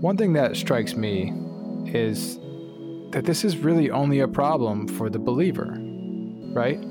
[0.00, 1.30] One thing that strikes me
[1.84, 2.38] is
[3.10, 5.76] that this is really only a problem for the believer,
[6.54, 6.82] right?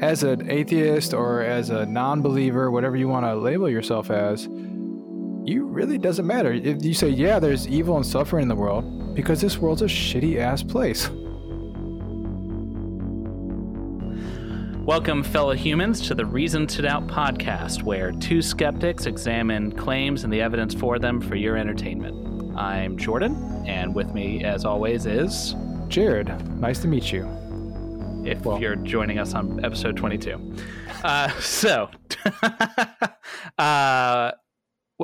[0.00, 4.46] As an atheist or as a non believer, whatever you want to label yourself as,
[4.46, 6.52] you really doesn't matter.
[6.52, 9.84] If you say, yeah, there's evil and suffering in the world, because this world's a
[9.84, 11.08] shitty ass place.
[14.84, 20.32] Welcome, fellow humans, to the Reason to Doubt podcast, where two skeptics examine claims and
[20.32, 22.27] the evidence for them for your entertainment.
[22.58, 25.54] I'm Jordan, and with me, as always, is
[25.86, 26.26] Jared.
[26.58, 27.22] Nice to meet you.
[28.24, 30.56] If well, you're joining us on episode 22.
[31.04, 31.88] Uh, so,
[33.58, 34.32] uh,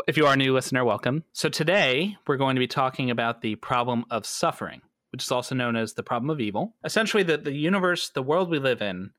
[0.09, 1.22] if you are a new listener, welcome.
[1.32, 4.80] So, today we're going to be talking about the problem of suffering,
[5.12, 6.74] which is also known as the problem of evil.
[6.84, 9.12] Essentially, the, the universe, the world we live in,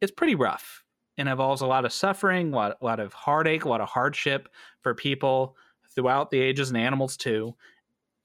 [0.00, 0.84] is pretty rough
[1.16, 3.88] and involves a lot of suffering, a lot, a lot of heartache, a lot of
[3.88, 4.48] hardship
[4.80, 5.56] for people
[5.98, 7.56] throughout the ages and animals too.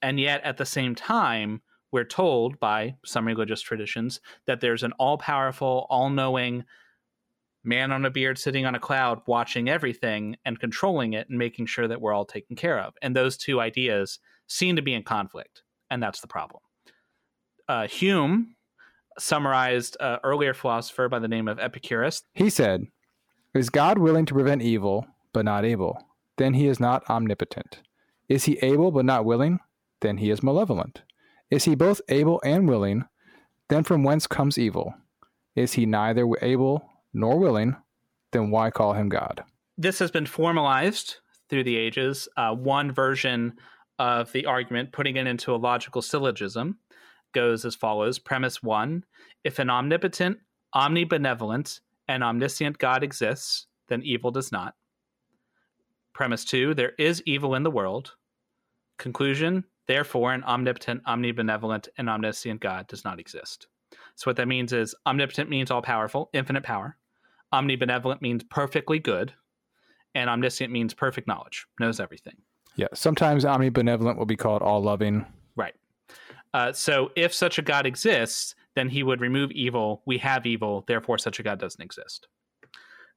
[0.03, 4.91] And yet, at the same time, we're told by some religious traditions that there's an
[4.99, 6.65] all powerful, all knowing
[7.63, 11.65] man on a beard sitting on a cloud watching everything and controlling it and making
[11.65, 12.93] sure that we're all taken care of.
[13.01, 15.63] And those two ideas seem to be in conflict.
[15.89, 16.61] And that's the problem.
[17.67, 18.55] Uh, Hume
[19.17, 22.21] summarized uh, earlier philosopher by the name of Epicurus.
[22.35, 22.85] He said,
[23.55, 25.97] Is God willing to prevent evil, but not able?
[26.37, 27.81] Then he is not omnipotent.
[28.27, 29.59] Is he able, but not willing?
[30.01, 31.03] Then he is malevolent.
[31.49, 33.05] Is he both able and willing?
[33.69, 34.93] Then from whence comes evil?
[35.55, 37.75] Is he neither able nor willing?
[38.31, 39.43] Then why call him God?
[39.77, 41.17] This has been formalized
[41.49, 42.27] through the ages.
[42.35, 43.53] Uh, one version
[43.99, 46.79] of the argument, putting it into a logical syllogism,
[47.33, 49.03] goes as follows Premise one
[49.43, 50.39] If an omnipotent,
[50.75, 54.75] omnibenevolent, and omniscient God exists, then evil does not.
[56.13, 58.13] Premise two There is evil in the world.
[58.97, 63.67] Conclusion Therefore, an omnipotent, omnibenevolent, and omniscient God does not exist.
[64.15, 66.97] So, what that means is omnipotent means all powerful, infinite power.
[67.53, 69.33] Omnibenevolent means perfectly good.
[70.15, 72.35] And omniscient means perfect knowledge, knows everything.
[72.75, 72.87] Yeah.
[72.93, 75.25] Sometimes omnibenevolent will be called all loving.
[75.55, 75.73] Right.
[76.53, 80.01] Uh, so if such a God exists, then he would remove evil.
[80.05, 82.27] We have evil, therefore such a God doesn't exist.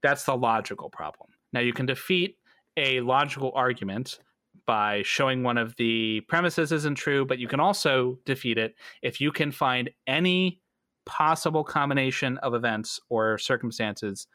[0.03, 1.31] That's the logical problem.
[1.53, 2.39] Now you can defeat
[2.77, 4.19] a logical argument
[4.67, 9.21] by showing one of the premises isn't true, but you can also defeat it if
[9.21, 10.61] you can find any
[11.05, 14.27] possible combination of events or circumstances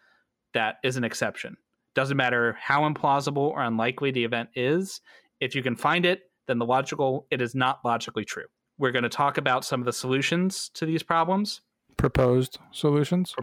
[0.53, 1.57] that is an exception.
[1.93, 5.01] Doesn't matter how implausible or unlikely the event is,
[5.41, 8.45] if you can find it, then the logical it is not logically true.
[8.77, 11.61] We're going to talk about some of the solutions to these problems.
[11.97, 13.35] Proposed solutions?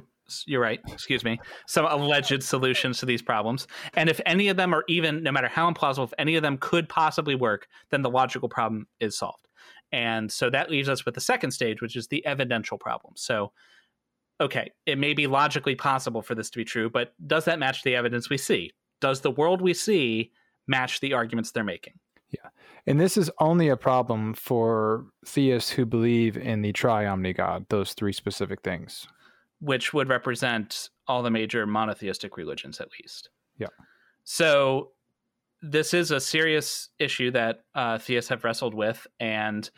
[0.46, 0.80] You're right.
[0.88, 1.40] Excuse me.
[1.66, 3.66] Some alleged solutions to these problems.
[3.94, 6.58] And if any of them are even, no matter how implausible, if any of them
[6.58, 9.48] could possibly work, then the logical problem is solved.
[9.90, 13.14] And so that leaves us with the second stage, which is the evidential problem.
[13.16, 13.52] So,
[14.40, 17.82] okay, it may be logically possible for this to be true, but does that match
[17.82, 18.72] the evidence we see?
[19.00, 20.32] Does the world we see
[20.66, 21.94] match the arguments they're making?
[22.30, 22.50] Yeah.
[22.86, 27.94] And this is only a problem for theists who believe in the triomni God, those
[27.94, 29.06] three specific things.
[29.60, 33.30] Which would represent all the major monotheistic religions, at least.
[33.58, 33.68] Yeah.
[34.24, 34.92] So
[35.62, 39.68] this is a serious issue that uh, theists have wrestled with, and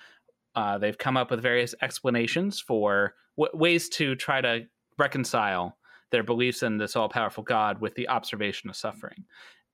[0.54, 4.66] uh, they've come up with various explanations for w- ways to try to
[4.98, 5.76] reconcile
[6.10, 9.24] their beliefs in this all powerful God with the observation of suffering.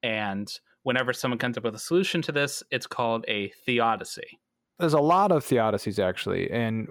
[0.03, 0.53] And
[0.83, 4.39] whenever someone comes up with a solution to this, it's called a theodicy.
[4.79, 6.89] There's a lot of theodicies actually, and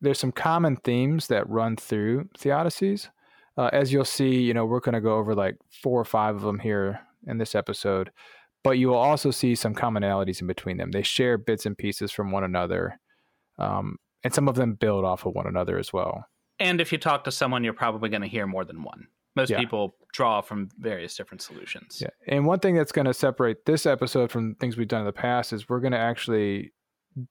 [0.00, 3.08] there's some common themes that run through theodicies.
[3.56, 6.36] Uh, as you'll see, you know, we're going to go over like four or five
[6.36, 8.10] of them here in this episode,
[8.62, 10.92] but you will also see some commonalities in between them.
[10.92, 13.00] They share bits and pieces from one another,
[13.58, 16.24] um, and some of them build off of one another as well.
[16.60, 19.08] And if you talk to someone, you're probably going to hear more than one
[19.38, 19.58] most yeah.
[19.58, 22.02] people draw from various different solutions.
[22.02, 22.08] Yeah.
[22.26, 25.12] And one thing that's going to separate this episode from things we've done in the
[25.12, 26.72] past is we're going to actually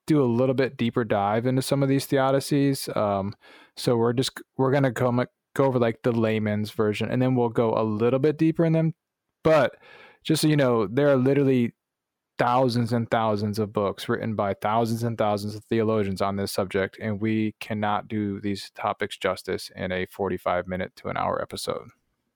[0.06, 2.95] do a little bit deeper dive into some of these theodicies.
[2.95, 3.34] Um,
[3.75, 5.25] so we're just we're going to go
[5.56, 8.74] go over like the layman's version, and then we'll go a little bit deeper in
[8.74, 8.94] them.
[9.44, 9.75] But
[10.24, 11.74] just so you know, there are literally
[12.38, 16.98] thousands and thousands of books written by thousands and thousands of theologians on this subject,
[17.01, 21.89] and we cannot do these topics justice in a 45 minute to an hour episode.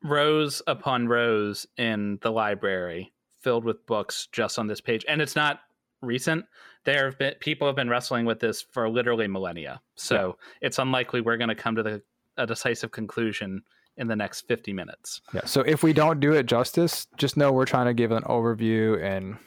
[0.03, 5.03] Rows upon rows in the library filled with books just on this page.
[5.07, 5.59] And it's not
[6.01, 6.45] recent.
[6.83, 9.81] There have been people have been wrestling with this for literally millennia.
[9.95, 10.67] So yeah.
[10.67, 12.01] it's unlikely we're going to come to the
[12.37, 13.61] a decisive conclusion
[13.97, 15.21] in the next 50 minutes.
[15.33, 15.45] Yeah.
[15.45, 19.01] So if we don't do it justice, just know we're trying to give an overview
[19.03, 19.37] and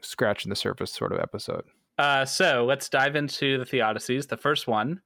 [0.00, 1.64] scratching the surface sort of episode.
[1.98, 4.26] Uh, so let's dive into the theodicies.
[4.26, 5.02] The first one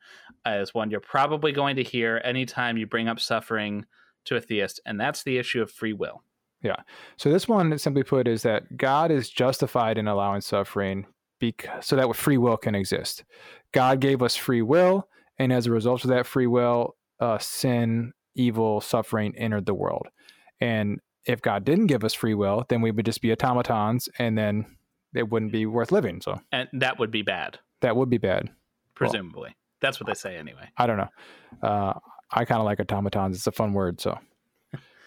[0.46, 3.84] is one you're probably going to hear anytime you bring up suffering
[4.26, 6.22] to a theist, and that's the issue of free will.
[6.64, 6.76] Yeah.
[7.18, 11.06] So this one, simply put, is that God is justified in allowing suffering
[11.38, 13.22] because, so that free will can exist.
[13.72, 15.06] God gave us free will,
[15.38, 20.08] and as a result of that free will, uh, sin, evil, suffering entered the world.
[20.58, 24.38] And if God didn't give us free will, then we would just be automatons, and
[24.38, 24.64] then
[25.14, 26.22] it wouldn't be worth living.
[26.22, 27.58] So, and that would be bad.
[27.82, 28.48] That would be bad,
[28.94, 29.50] presumably.
[29.50, 30.70] Well, That's what they say anyway.
[30.78, 31.08] I don't know.
[31.62, 31.92] Uh,
[32.30, 33.36] I kind of like automatons.
[33.36, 34.00] It's a fun word.
[34.00, 34.18] So,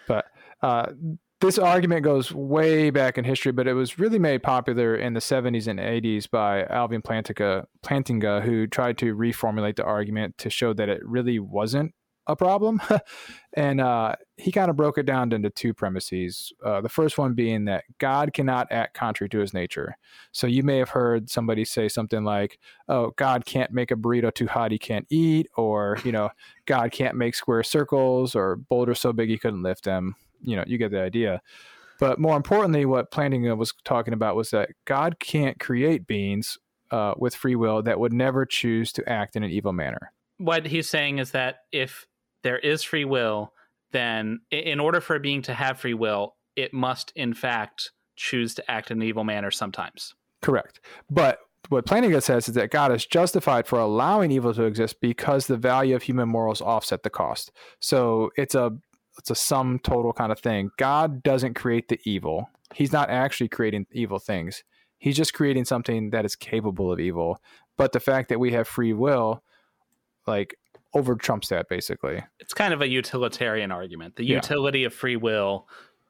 [0.08, 0.26] but
[0.62, 0.92] uh,
[1.40, 5.20] this argument goes way back in history, but it was really made popular in the
[5.20, 10.74] 70s and 80s by Alvin Plantinga, Plantinga who tried to reformulate the argument to show
[10.74, 11.94] that it really wasn't
[12.26, 12.82] a problem.
[13.54, 16.52] and uh, he kind of broke it down into two premises.
[16.66, 19.96] Uh, the first one being that God cannot act contrary to his nature.
[20.32, 24.34] So you may have heard somebody say something like, oh, God can't make a burrito
[24.34, 26.30] too hot he can't eat, or, you know,
[26.66, 30.64] God can't make square circles, or boulders so big he couldn't lift them you know,
[30.68, 31.42] you get the idea.
[32.00, 36.58] But more importantly, what Plantinga was talking about was that God can't create beings
[36.92, 40.12] uh, with free will that would never choose to act in an evil manner.
[40.38, 42.06] What he's saying is that if
[42.44, 43.54] there is free will,
[43.92, 48.54] then in order for a being to have free will, it must in fact choose
[48.56, 50.14] to act in an evil manner sometimes.
[50.42, 50.80] Correct.
[51.10, 51.40] But
[51.70, 55.58] what Plantinga says is that God is justified for allowing evil to exist because the
[55.58, 57.52] value of human morals offset the cost.
[57.80, 58.72] So it's a
[59.18, 60.70] it's a sum total kind of thing.
[60.78, 62.50] God doesn't create the evil.
[62.74, 64.64] He's not actually creating evil things.
[64.98, 67.42] He's just creating something that is capable of evil.
[67.78, 69.44] But the fact that we have free will,
[70.26, 70.56] like,
[70.94, 72.24] over trumps that basically.
[72.40, 74.16] It's kind of a utilitarian argument.
[74.16, 74.88] The utility yeah.
[74.88, 75.68] of free will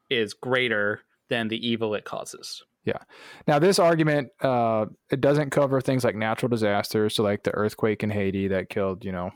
[0.09, 2.63] is greater than the evil it causes.
[2.85, 2.99] Yeah.
[3.47, 8.01] Now, this argument uh, it doesn't cover things like natural disasters, so like the earthquake
[8.01, 9.31] in Haiti that killed, you know,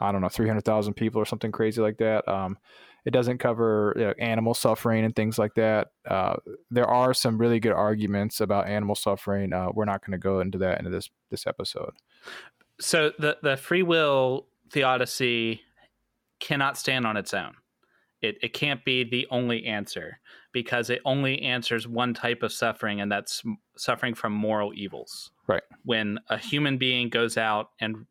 [0.00, 2.26] I don't know, 300,000 people or something crazy like that.
[2.28, 2.58] Um,
[3.04, 5.88] it doesn't cover you know, animal suffering and things like that.
[6.06, 6.36] Uh,
[6.70, 9.52] there are some really good arguments about animal suffering.
[9.52, 11.92] Uh, we're not going to go into that into this this episode.
[12.78, 15.62] So the the free will theodicy
[16.40, 17.54] cannot stand on its own.
[18.20, 20.20] It it can't be the only answer
[20.52, 23.42] because it only answers one type of suffering, and that's
[23.76, 25.30] suffering from moral evils.
[25.46, 25.62] Right.
[25.84, 28.06] When a human being goes out and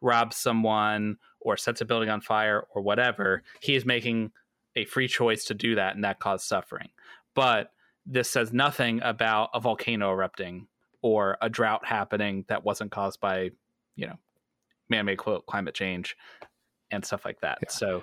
[0.00, 4.32] robs someone or sets a building on fire or whatever, he is making
[4.74, 6.88] a free choice to do that and that caused suffering.
[7.34, 7.70] But
[8.04, 10.66] this says nothing about a volcano erupting
[11.02, 13.50] or a drought happening that wasn't caused by,
[13.94, 14.18] you know,
[14.88, 16.16] man-made climate change
[16.90, 17.58] and stuff like that.
[17.62, 17.70] Yeah.
[17.70, 18.02] So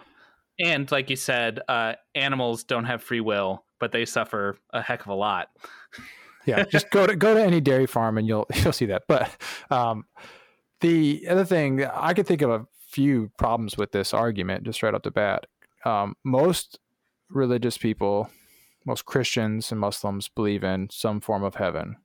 [0.59, 5.01] and like you said, uh, animals don't have free will, but they suffer a heck
[5.01, 5.49] of a lot.
[6.45, 9.03] yeah, just go to go to any dairy farm and you'll you'll see that.
[9.07, 9.35] But
[9.69, 10.05] um,
[10.81, 14.93] the other thing I could think of a few problems with this argument just right
[14.93, 15.45] off the bat.
[15.85, 16.79] Um, most
[17.29, 18.29] religious people,
[18.85, 21.95] most Christians and Muslims believe in some form of heaven.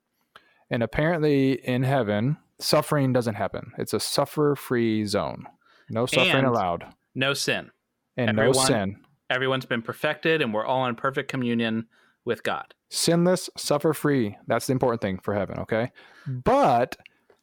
[0.70, 3.72] And apparently, in heaven, suffering doesn't happen.
[3.78, 5.46] It's a suffer free zone.
[5.90, 6.86] No suffering and allowed.
[7.14, 7.70] No sin.
[8.16, 8.96] And Everyone, no sin.
[9.30, 11.86] Everyone's been perfected, and we're all in perfect communion
[12.24, 12.74] with God.
[12.90, 14.36] Sinless, suffer free.
[14.46, 15.92] That's the important thing for heaven, okay?
[16.26, 16.96] But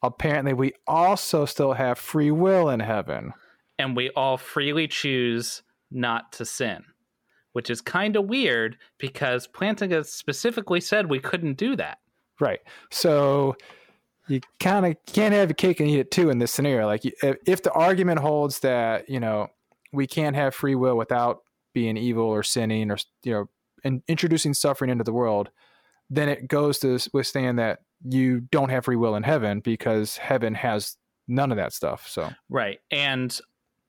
[0.06, 3.32] apparently we also still have free will in heaven.
[3.78, 6.84] And we all freely choose not to sin,
[7.52, 11.98] which is kind of weird because Plantinga specifically said we couldn't do that.
[12.40, 12.60] Right.
[12.90, 13.56] So
[14.28, 16.86] you kind of can't have a cake and eat it too in this scenario.
[16.86, 19.48] Like if, if the argument holds that, you know,
[19.92, 21.42] we can't have free will without
[21.72, 23.48] being evil or sinning or, you know,
[23.84, 25.50] and introducing suffering into the world,
[26.10, 30.54] then it goes to withstand that you don't have free will in heaven because heaven
[30.54, 30.96] has
[31.26, 32.08] none of that stuff.
[32.08, 33.38] So right, and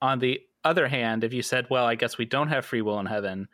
[0.02, 3.00] on the other hand, if you said, "Well, I guess we don't have free will
[3.00, 3.48] in heaven,"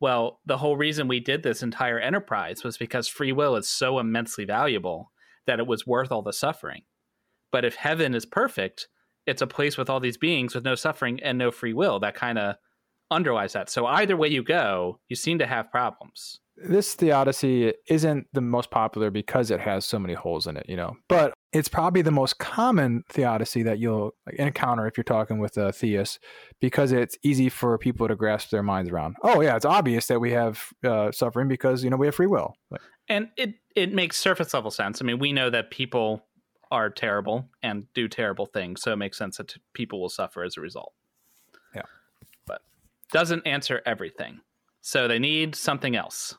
[0.00, 3.98] well, the whole reason we did this entire enterprise was because free will is so
[3.98, 5.12] immensely valuable
[5.46, 6.82] that it was worth all the suffering.
[7.50, 8.88] But if heaven is perfect,
[9.26, 12.00] it's a place with all these beings with no suffering and no free will.
[12.00, 12.56] That kind of
[13.10, 13.70] underlies that.
[13.70, 18.70] So either way you go, you seem to have problems this theodicy isn't the most
[18.70, 20.96] popular because it has so many holes in it, you know.
[21.08, 25.72] But it's probably the most common theodicy that you'll encounter if you're talking with a
[25.72, 26.18] theist,
[26.60, 29.16] because it's easy for people to grasp their minds around.
[29.22, 32.26] Oh yeah, it's obvious that we have uh, suffering because you know we have free
[32.26, 32.54] will.
[33.08, 35.00] and it it makes surface level sense.
[35.00, 36.24] I mean, we know that people
[36.70, 40.56] are terrible and do terrible things, so it makes sense that people will suffer as
[40.56, 40.92] a result.
[41.74, 41.82] Yeah,
[42.46, 42.62] but
[43.12, 44.40] doesn't answer everything.
[44.80, 46.36] So they need something else.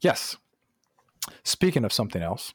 [0.00, 0.36] Yes.
[1.44, 2.54] Speaking of something else,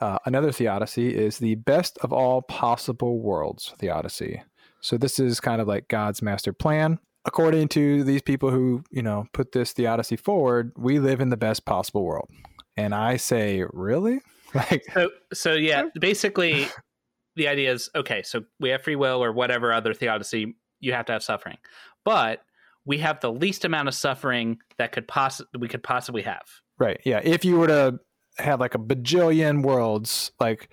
[0.00, 4.42] Uh, another theodicy is the best of all possible worlds theodicy.
[4.80, 6.98] So this is kind of like God's master plan.
[7.24, 11.36] According to these people who, you know, put this theodicy forward, we live in the
[11.36, 12.28] best possible world.
[12.76, 14.20] And I say, really?
[14.54, 16.66] Like so so yeah, basically
[17.36, 21.06] the idea is okay, so we have free will or whatever other theodicy, you have
[21.06, 21.58] to have suffering.
[22.04, 22.40] But
[22.84, 26.42] we have the least amount of suffering that could possibly we could possibly have.
[26.82, 27.00] Right.
[27.04, 27.20] Yeah.
[27.22, 28.00] If you were to
[28.38, 30.68] have like a bajillion worlds, like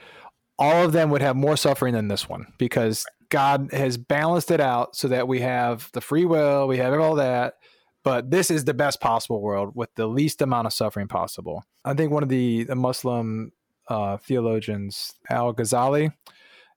[0.58, 4.60] all of them would have more suffering than this one because God has balanced it
[4.60, 7.60] out so that we have the free will, we have all that,
[8.04, 11.64] but this is the best possible world with the least amount of suffering possible.
[11.86, 13.52] I think one of the, the Muslim
[13.88, 16.12] uh, theologians, Al Ghazali,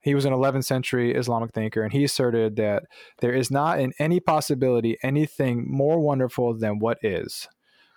[0.01, 2.83] he was an 11th century Islamic thinker, and he asserted that
[3.17, 7.47] there is not in any possibility anything more wonderful than what is.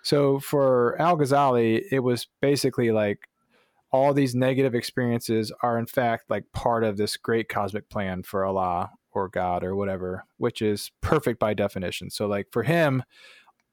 [0.07, 3.27] So for Al Ghazali, it was basically like
[3.91, 8.45] all these negative experiences are in fact like part of this great cosmic plan for
[8.45, 12.09] Allah or God or whatever, which is perfect by definition.
[12.09, 13.03] So like for him,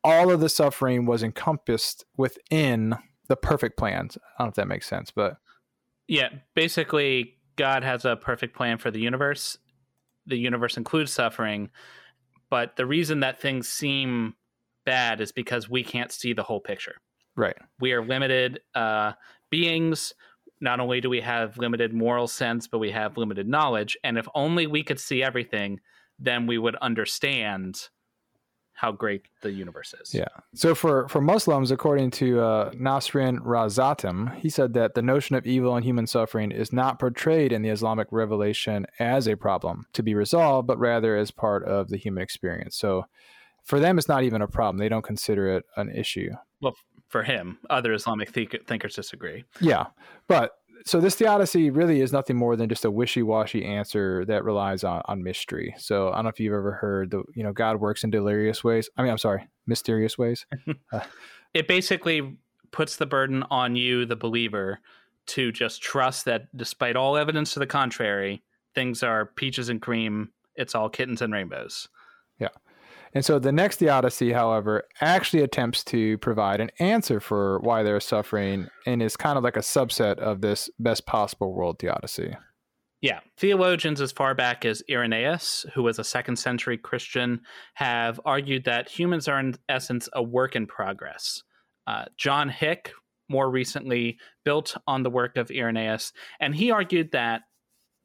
[0.02, 2.96] all of the suffering was encompassed within
[3.28, 4.18] the perfect plans.
[4.36, 5.36] I don't know if that makes sense, but
[6.08, 9.56] yeah, basically God has a perfect plan for the universe.
[10.26, 11.70] The universe includes suffering,
[12.50, 14.34] but the reason that things seem
[14.84, 16.96] bad is because we can't see the whole picture.
[17.36, 17.56] Right.
[17.80, 19.12] We are limited uh,
[19.50, 20.14] beings.
[20.60, 23.96] Not only do we have limited moral sense, but we have limited knowledge.
[24.04, 25.80] And if only we could see everything,
[26.18, 27.88] then we would understand
[28.74, 30.12] how great the universe is.
[30.12, 30.24] Yeah.
[30.54, 35.46] So for for Muslims, according to uh, Nasrin Razatim, he said that the notion of
[35.46, 40.02] evil and human suffering is not portrayed in the Islamic revelation as a problem to
[40.02, 42.76] be resolved, but rather as part of the human experience.
[42.76, 43.04] So
[43.64, 44.78] for them, it's not even a problem.
[44.78, 46.30] They don't consider it an issue.
[46.60, 46.76] Well,
[47.08, 49.44] for him, other Islamic thinkers disagree.
[49.60, 49.86] Yeah,
[50.28, 50.52] but
[50.86, 55.00] so this theodicy really is nothing more than just a wishy-washy answer that relies on,
[55.06, 55.74] on mystery.
[55.78, 58.62] So I don't know if you've ever heard the you know God works in delirious
[58.62, 58.88] ways.
[58.96, 60.46] I mean, I'm sorry, mysterious ways.
[60.92, 61.00] uh,
[61.54, 62.36] it basically
[62.70, 64.80] puts the burden on you, the believer,
[65.26, 68.42] to just trust that despite all evidence to the contrary,
[68.74, 70.30] things are peaches and cream.
[70.56, 71.88] It's all kittens and rainbows.
[73.14, 78.00] And so the next theodicy, however, actually attempts to provide an answer for why they're
[78.00, 82.36] suffering and is kind of like a subset of this best possible world theodicy.
[83.00, 83.20] Yeah.
[83.36, 87.40] Theologians as far back as Irenaeus, who was a second century Christian,
[87.74, 91.42] have argued that humans are, in essence, a work in progress.
[91.86, 92.92] Uh, John Hick,
[93.28, 97.42] more recently, built on the work of Irenaeus, and he argued that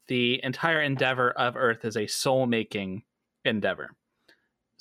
[0.08, 3.04] the entire endeavor of Earth is a soul making
[3.46, 3.92] endeavor.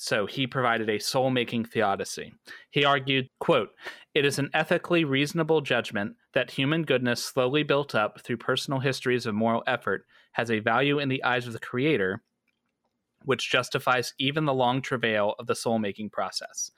[0.01, 2.33] So he provided a soul-making theodicy.
[2.71, 3.71] He argued, quote,
[4.15, 9.27] "It is an ethically reasonable judgment that human goodness slowly built up through personal histories
[9.27, 12.23] of moral effort has a value in the eyes of the creator
[13.25, 16.71] which justifies even the long travail of the soul-making process."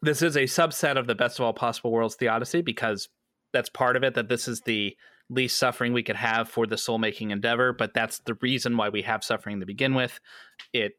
[0.00, 3.08] This is a subset of the best of all possible worlds theodicy because
[3.52, 4.96] that's part of it that this is the
[5.30, 8.88] least suffering we could have for the soul making endeavor, but that's the reason why
[8.88, 10.18] we have suffering to begin with.
[10.72, 10.98] It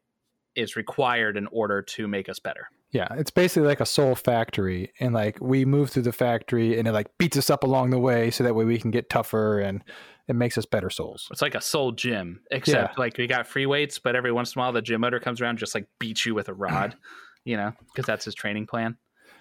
[0.56, 2.68] is required in order to make us better.
[2.90, 6.86] Yeah, it's basically like a soul factory, and like we move through the factory, and
[6.86, 9.58] it like beats us up along the way, so that way we can get tougher,
[9.58, 9.82] and
[10.28, 11.28] it makes us better souls.
[11.32, 13.00] It's like a soul gym, except yeah.
[13.00, 15.40] like we got free weights, but every once in a while the gym owner comes
[15.40, 16.96] around, just like beats you with a rod,
[17.44, 18.96] you know, because that's his training plan.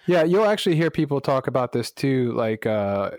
[0.08, 3.12] Yeah, you'll actually hear people talk about this too, like uh,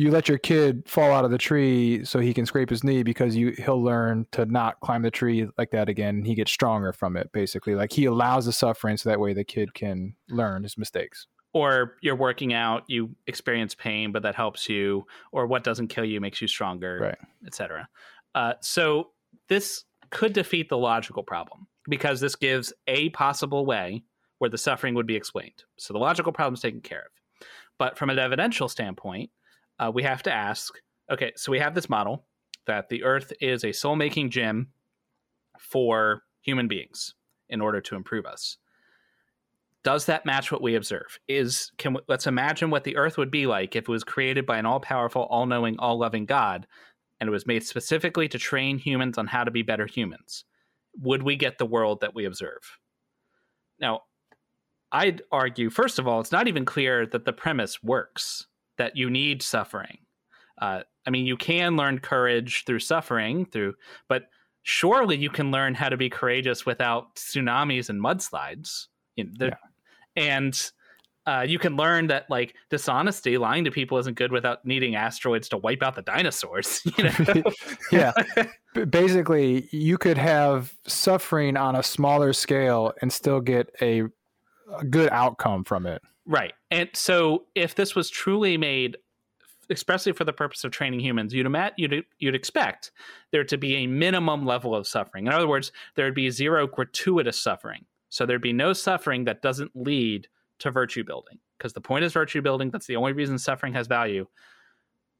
[0.00, 3.02] you let your kid fall out of the tree so he can scrape his knee
[3.02, 6.16] because you he'll learn to not climb the tree like that again.
[6.16, 7.74] And he gets stronger from it basically.
[7.74, 11.26] Like he allows the suffering so that way the kid can learn his mistakes.
[11.52, 15.04] Or you're working out you experience pain but that helps you.
[15.32, 17.18] Or what doesn't kill you makes you stronger right.
[17.46, 17.86] etc
[18.34, 19.10] uh, so
[19.48, 24.02] this could defeat the logical problem because this gives a possible way
[24.38, 25.64] where the suffering would be explained.
[25.76, 27.46] So the logical problem is taken care of.
[27.78, 29.30] But from an evidential standpoint
[29.80, 30.74] uh, we have to ask
[31.10, 32.24] okay, so we have this model
[32.66, 34.68] that the Earth is a soul making gym
[35.58, 37.14] for human beings
[37.48, 38.58] in order to improve us.
[39.82, 41.18] Does that match what we observe?
[41.26, 44.46] Is can we, let's imagine what the Earth would be like if it was created
[44.46, 46.66] by an all powerful, all knowing, all loving God,
[47.18, 50.44] and it was made specifically to train humans on how to be better humans.
[51.00, 52.78] Would we get the world that we observe?
[53.80, 54.02] Now,
[54.92, 58.46] I'd argue, first of all, it's not even clear that the premise works
[58.80, 59.98] that you need suffering.
[60.58, 63.74] Uh, I mean, you can learn courage through suffering, through,
[64.08, 64.24] but
[64.62, 68.86] surely you can learn how to be courageous without tsunamis and mudslides.
[69.16, 69.54] You know, yeah.
[70.16, 70.70] And
[71.26, 75.50] uh, you can learn that like dishonesty, lying to people isn't good without needing asteroids
[75.50, 76.80] to wipe out the dinosaurs.
[76.96, 77.42] You know?
[77.92, 78.12] yeah.
[78.86, 84.04] Basically, you could have suffering on a smaller scale and still get a,
[84.74, 86.00] a good outcome from it.
[86.24, 86.54] Right.
[86.70, 88.96] And so if this was truly made
[89.70, 92.90] expressly for the purpose of training humans, you'd, you'd, you'd expect
[93.30, 95.26] there to be a minimum level of suffering.
[95.26, 97.84] In other words, there would be zero gratuitous suffering.
[98.08, 102.12] So there'd be no suffering that doesn't lead to virtue building because the point is
[102.12, 102.70] virtue building.
[102.70, 104.26] That's the only reason suffering has value.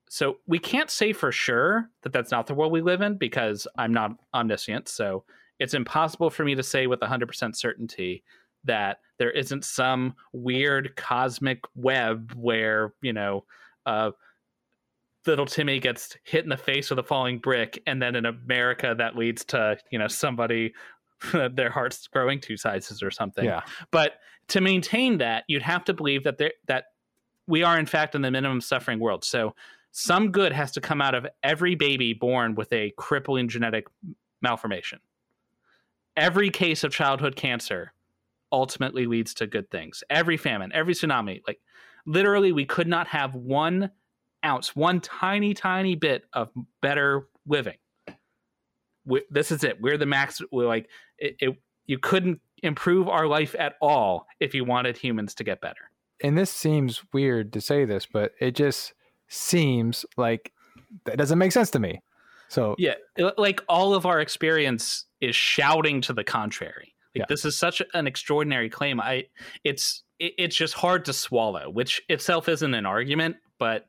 [0.09, 3.69] So we can't say for sure that that's not the world we live in because
[3.79, 4.89] I'm not omniscient.
[4.89, 5.25] So
[5.61, 8.25] it's impossible for me to say with 100% certainty
[8.65, 13.45] that there isn't some weird cosmic web where, you know,
[13.85, 14.13] uh,
[15.27, 18.95] little Timmy gets hit in the face with a falling brick, and then in America
[18.97, 20.73] that leads to you know somebody
[21.53, 23.45] their hearts growing two sizes or something.
[23.45, 23.61] Yeah.
[23.91, 24.15] But
[24.49, 26.85] to maintain that, you'd have to believe that there that
[27.47, 29.23] we are in fact in the minimum suffering world.
[29.23, 29.55] So
[29.93, 33.87] some good has to come out of every baby born with a crippling genetic
[34.41, 35.01] malformation.
[36.17, 37.93] Every case of childhood cancer
[38.53, 40.03] ultimately leads to good things.
[40.11, 41.61] Every famine, every tsunami, like
[42.07, 43.91] literally we could not have one
[44.45, 47.77] ounce, one tiny, tiny bit of better living.
[49.05, 49.81] We, this is it.
[49.81, 50.41] We're the max.
[50.51, 50.89] We're like
[51.19, 55.61] it, it, You couldn't improve our life at all if you wanted humans to get
[55.61, 55.91] better.
[56.23, 58.93] And this seems weird to say this, but it just
[59.29, 60.53] seems like
[61.05, 62.03] that doesn't make sense to me.
[62.49, 62.95] So yeah,
[63.39, 66.95] like all of our experience is shouting to the contrary.
[67.15, 67.27] Like yeah.
[67.29, 69.01] this is such an extraordinary claim.
[69.01, 69.25] I
[69.65, 73.87] it's it, it's just hard to swallow, which itself isn't an argument, but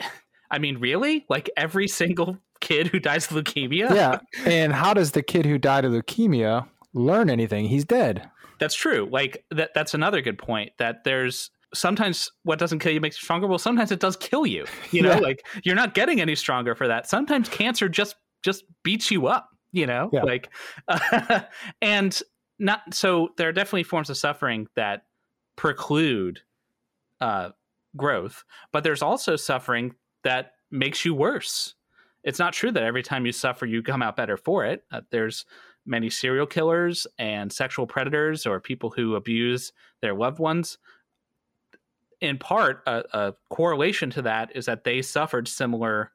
[0.50, 1.24] I mean, really?
[1.28, 3.94] Like every single kid who dies of leukemia?
[3.94, 4.18] Yeah.
[4.44, 7.66] And how does the kid who died of leukemia learn anything?
[7.66, 8.28] He's dead.
[8.58, 9.08] That's true.
[9.10, 13.24] Like that that's another good point that there's sometimes what doesn't kill you makes you
[13.24, 13.46] stronger.
[13.46, 14.66] Well, sometimes it does kill you.
[14.90, 15.18] You know, yeah.
[15.18, 17.08] like you're not getting any stronger for that.
[17.08, 20.10] Sometimes cancer just just beats you up, you know?
[20.12, 20.22] Yeah.
[20.22, 20.50] Like
[20.88, 21.40] uh,
[21.82, 22.20] and
[22.58, 25.04] not so there are definitely forms of suffering that
[25.56, 26.40] preclude
[27.20, 27.50] uh
[27.96, 31.74] growth, but there's also suffering that makes you worse.
[32.24, 34.84] It's not true that every time you suffer, you come out better for it.
[34.90, 35.46] Uh, there's
[35.86, 40.78] many serial killers and sexual predators or people who abuse their loved ones.
[42.20, 46.12] In part, a, a correlation to that is that they suffered similar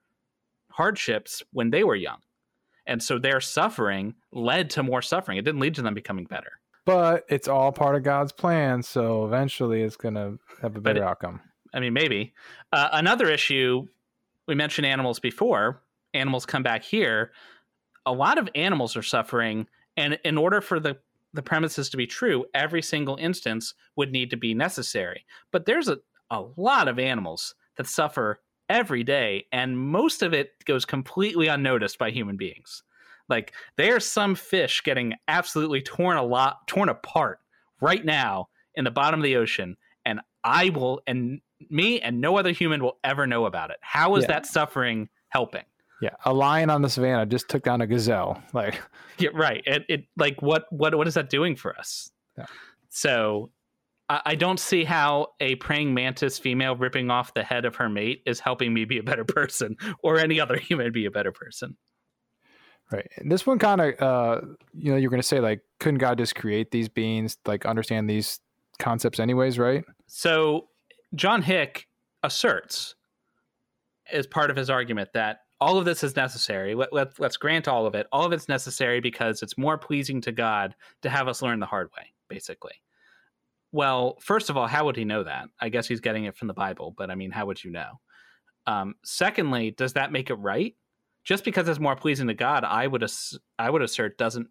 [0.69, 2.19] hardships when they were young.
[2.85, 5.37] And so their suffering led to more suffering.
[5.37, 6.59] It didn't lead to them becoming better.
[6.85, 8.83] But it's all part of God's plan.
[8.83, 11.39] So eventually it's going to have a better it, outcome.
[11.73, 12.33] I mean, maybe.
[12.71, 13.87] Uh, another issue
[14.47, 15.81] we mentioned animals before.
[16.13, 17.31] Animals come back here.
[18.05, 19.65] A lot of animals are suffering,
[19.95, 20.97] and in order for the
[21.33, 25.25] the premises to be true, every single instance would need to be necessary.
[25.51, 25.97] But there's a,
[26.29, 31.97] a lot of animals that suffer every day, and most of it goes completely unnoticed
[31.97, 32.83] by human beings.
[33.29, 37.39] Like there's some fish getting absolutely torn a lot torn apart
[37.81, 42.37] right now in the bottom of the ocean, and I will and me and no
[42.37, 43.77] other human will ever know about it.
[43.81, 44.27] How is yeah.
[44.27, 45.63] that suffering helping?
[46.01, 48.41] Yeah, a lion on the savannah just took down a gazelle.
[48.53, 48.81] Like,
[49.17, 49.63] yeah, right.
[49.65, 52.11] It, it like what what what is that doing for us?
[52.37, 52.45] Yeah.
[52.89, 53.51] So,
[54.09, 58.21] I, don't see how a praying mantis female ripping off the head of her mate
[58.25, 61.77] is helping me be a better person, or any other human be a better person.
[62.91, 63.09] Right.
[63.17, 64.41] And this one kind of, uh,
[64.73, 68.09] you know, you're going to say like, couldn't God just create these beings, like understand
[68.09, 68.39] these
[68.77, 69.83] concepts anyways, right?
[70.05, 70.67] So
[71.15, 71.87] John Hick
[72.21, 72.95] asserts,
[74.11, 76.75] as part of his argument, that all of this is necessary.
[76.75, 78.05] Let, let, let's grant all of it.
[78.11, 81.65] All of it's necessary because it's more pleasing to God to have us learn the
[81.65, 82.73] hard way, basically.
[83.73, 85.45] Well, first of all, how would he know that?
[85.59, 87.99] I guess he's getting it from the Bible, but I mean, how would you know?
[88.67, 90.75] Um, secondly, does that make it right?
[91.23, 94.47] Just because it's more pleasing to God, I would ass- I would assert doesn't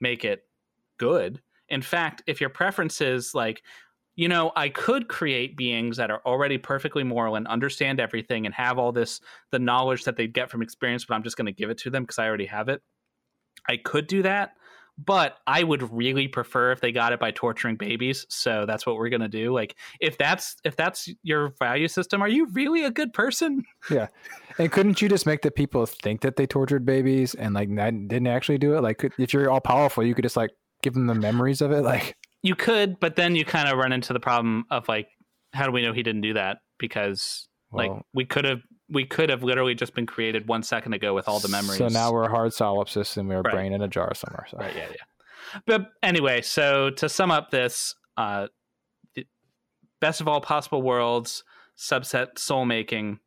[0.00, 0.44] make it
[0.98, 1.42] good.
[1.68, 3.62] In fact, if your preference is like,
[4.16, 8.54] you know, I could create beings that are already perfectly moral and understand everything and
[8.54, 11.52] have all this, the knowledge that they get from experience, but I'm just going to
[11.52, 12.82] give it to them because I already have it.
[13.68, 14.52] I could do that,
[14.98, 18.26] but I would really prefer if they got it by torturing babies.
[18.28, 19.52] So that's what we're going to do.
[19.52, 23.64] Like, if that's if that's your value system, are you really a good person?
[23.90, 24.06] Yeah,
[24.58, 28.28] and couldn't you just make the people think that they tortured babies and like didn't
[28.28, 28.80] actually do it?
[28.80, 30.50] Like, if you're all powerful, you could just like
[30.82, 33.92] give them the memories of it, like you could, but then you kind of run
[33.92, 35.08] into the problem of like,
[35.52, 36.58] how do we know he didn't do that?
[36.78, 38.60] Because well, like we could have
[38.92, 41.78] we could have literally just been created one second ago with all the memories.
[41.78, 43.54] So now we're a hard solipsist and we're a right.
[43.54, 44.46] brain in a jar somewhere.
[44.50, 44.58] So.
[44.58, 45.60] Right, yeah, yeah.
[45.66, 48.48] But anyway, so to sum up this, uh,
[50.00, 51.44] best of all possible worlds,
[51.78, 53.20] subset soul making.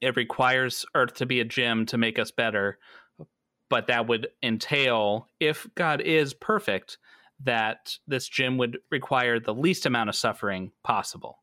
[0.00, 2.78] It requires Earth to be a gym to make us better,
[3.70, 6.98] but that would entail, if God is perfect,
[7.42, 11.38] that this gym would require the least amount of suffering possible.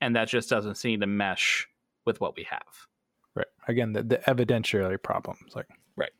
[0.00, 1.66] And that just doesn't seem to mesh
[2.04, 2.86] with what we have.
[3.34, 3.46] Right.
[3.66, 5.54] Again, the, the evidentiary problems.
[5.54, 6.12] Like Right.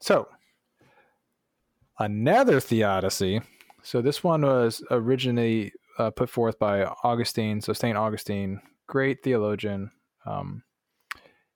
[0.00, 0.28] So
[1.98, 3.40] another theodicy.
[3.82, 7.60] So this one was originally uh, put forth by Augustine.
[7.60, 9.90] So Saint Augustine, great theologian.
[10.24, 10.62] Um,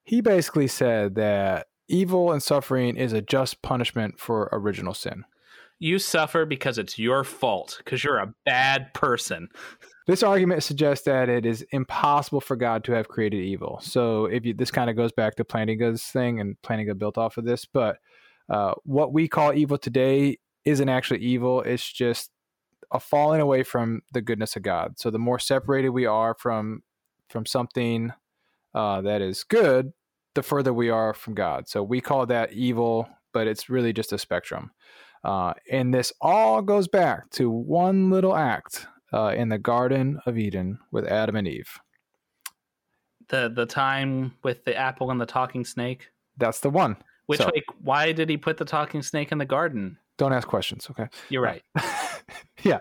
[0.02, 5.24] he basically said that evil and suffering is a just punishment for original sin.
[5.78, 9.48] You suffer because it's your fault, because you're a bad person.
[10.10, 13.78] This argument suggests that it is impossible for God to have created evil.
[13.80, 17.36] So, if you, this kind of goes back to Plantinga's thing, and Plantinga built off
[17.36, 17.98] of this, but
[18.48, 21.62] uh, what we call evil today isn't actually evil.
[21.62, 22.32] It's just
[22.90, 24.98] a falling away from the goodness of God.
[24.98, 26.82] So, the more separated we are from
[27.28, 28.12] from something
[28.74, 29.92] uh, that is good,
[30.34, 31.68] the further we are from God.
[31.68, 34.72] So, we call that evil, but it's really just a spectrum.
[35.22, 40.38] Uh, and this all goes back to one little act uh, in the Garden of
[40.38, 41.78] Eden with Adam and Eve.
[43.28, 46.08] The the time with the apple and the talking snake.
[46.36, 46.96] That's the one.
[47.26, 49.98] Which So- like why did he put the talking snake in the garden?
[50.18, 51.06] Don't ask questions, okay?
[51.30, 51.62] You're right.
[52.62, 52.78] yeah.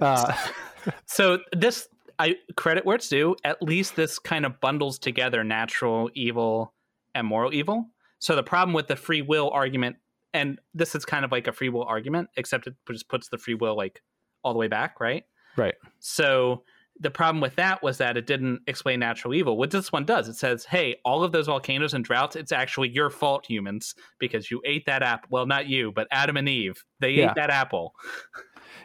[0.00, 0.32] Uh,
[1.06, 3.36] So this I credit where it's due.
[3.44, 6.72] At least this kind of bundles together natural evil
[7.14, 7.86] and moral evil.
[8.20, 9.96] So the problem with the free will argument,
[10.32, 13.38] and this is kind of like a free will argument, except it just puts the
[13.38, 14.00] free will like
[14.42, 15.24] all the way back, right?
[15.56, 15.74] Right.
[15.98, 16.62] So
[16.98, 19.58] the problem with that was that it didn't explain natural evil.
[19.58, 22.88] What this one does, it says, "Hey, all of those volcanoes and droughts, it's actually
[22.88, 25.28] your fault, humans, because you ate that apple.
[25.30, 26.82] Well, not you, but Adam and Eve.
[27.00, 27.30] They Yeah.
[27.30, 27.94] ate that apple.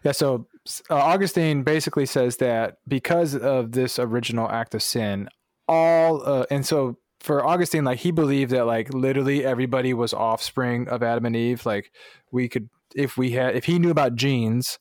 [0.03, 0.11] Yeah.
[0.11, 0.47] So
[0.89, 5.29] uh, Augustine basically says that because of this original act of sin,
[5.67, 10.87] all, uh, and so for Augustine, like he believed that like literally everybody was offspring
[10.89, 11.65] of Adam and Eve.
[11.65, 11.91] Like
[12.31, 14.79] we could, if we had, if he knew about genes,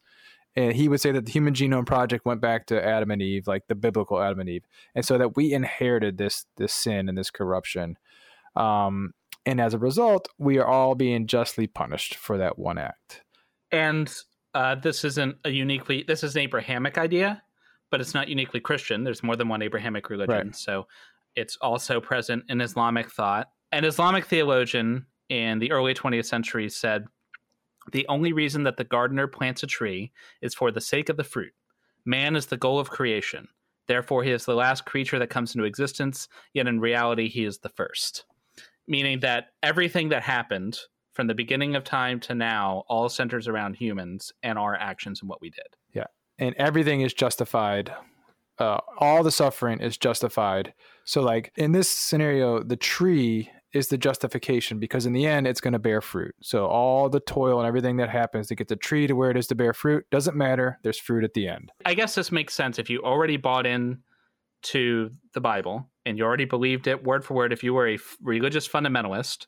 [0.57, 3.47] and he would say that the Human Genome Project went back to Adam and Eve,
[3.47, 7.17] like the biblical Adam and Eve, and so that we inherited this this sin and
[7.17, 7.97] this corruption,
[8.57, 9.13] um,
[9.47, 13.23] and as a result, we are all being justly punished for that one act.
[13.73, 14.13] And
[14.55, 17.43] uh, this isn't a uniquely this is an Abrahamic idea,
[17.91, 19.05] but it's not uniquely Christian.
[19.05, 20.57] There's more than one Abrahamic religion, Right.
[20.57, 20.87] so
[21.37, 23.49] it's also present in Islamic thought.
[23.73, 27.05] An Islamic theologian in the early 20th century said,
[27.93, 31.25] "The only reason that the gardener plants a tree is for the sake of the
[31.25, 31.53] fruit.
[32.05, 33.49] Man is the goal of creation."
[33.87, 37.59] Therefore, he is the last creature that comes into existence, yet in reality, he is
[37.59, 38.25] the first.
[38.87, 40.79] Meaning that everything that happened
[41.13, 45.29] from the beginning of time to now all centers around humans and our actions and
[45.29, 45.67] what we did.
[45.93, 46.07] Yeah.
[46.39, 47.93] And everything is justified.
[48.59, 50.73] Uh, all the suffering is justified.
[51.05, 55.61] So, like in this scenario, the tree is the justification because in the end, it's
[55.61, 56.35] going to bear fruit.
[56.41, 59.37] So, all the toil and everything that happens to get the tree to where it
[59.37, 60.79] is to bear fruit doesn't matter.
[60.83, 61.71] There's fruit at the end.
[61.85, 63.99] I guess this makes sense if you already bought in
[64.63, 67.95] to the Bible and you already believed it word for word if you were a
[67.95, 69.47] f- religious fundamentalist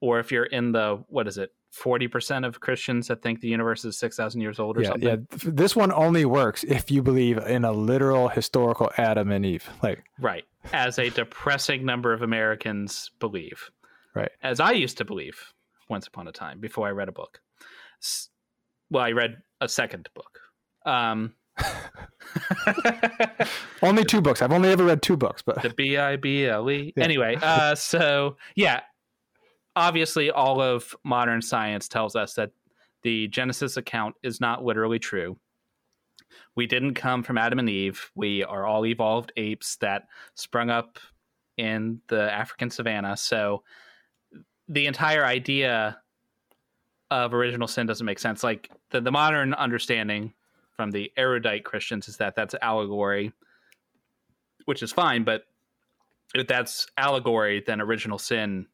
[0.00, 3.84] or if you're in the what is it 40% of Christians that think the universe
[3.84, 5.08] is 6000 years old or Yeah, something.
[5.08, 5.16] yeah.
[5.44, 9.68] This one only works if you believe in a literal historical Adam and Eve.
[9.82, 10.44] Like, Right.
[10.72, 13.70] As a depressing number of Americans believe.
[14.14, 14.30] Right.
[14.42, 15.38] As I used to believe
[15.88, 17.40] once upon a time before I read a book.
[18.90, 20.40] Well, I read a second book.
[20.86, 21.34] Um,
[23.82, 24.42] only two books.
[24.42, 26.92] I've only ever read two books, but the B I B L E.
[26.96, 27.04] Yeah.
[27.04, 28.80] Anyway, uh, so yeah,
[29.76, 32.50] obviously, all of modern science tells us that
[33.02, 35.38] the Genesis account is not literally true.
[36.54, 38.10] We didn't come from Adam and Eve.
[38.14, 40.98] We are all evolved apes that sprung up
[41.56, 43.16] in the African savannah.
[43.16, 43.62] So
[44.68, 45.98] the entire idea
[47.10, 48.42] of original sin doesn't make sense.
[48.42, 50.34] Like the, the modern understanding
[50.76, 53.32] from the erudite Christians is that that's allegory,
[54.64, 55.44] which is fine, but
[56.34, 58.66] if that's allegory, then original sin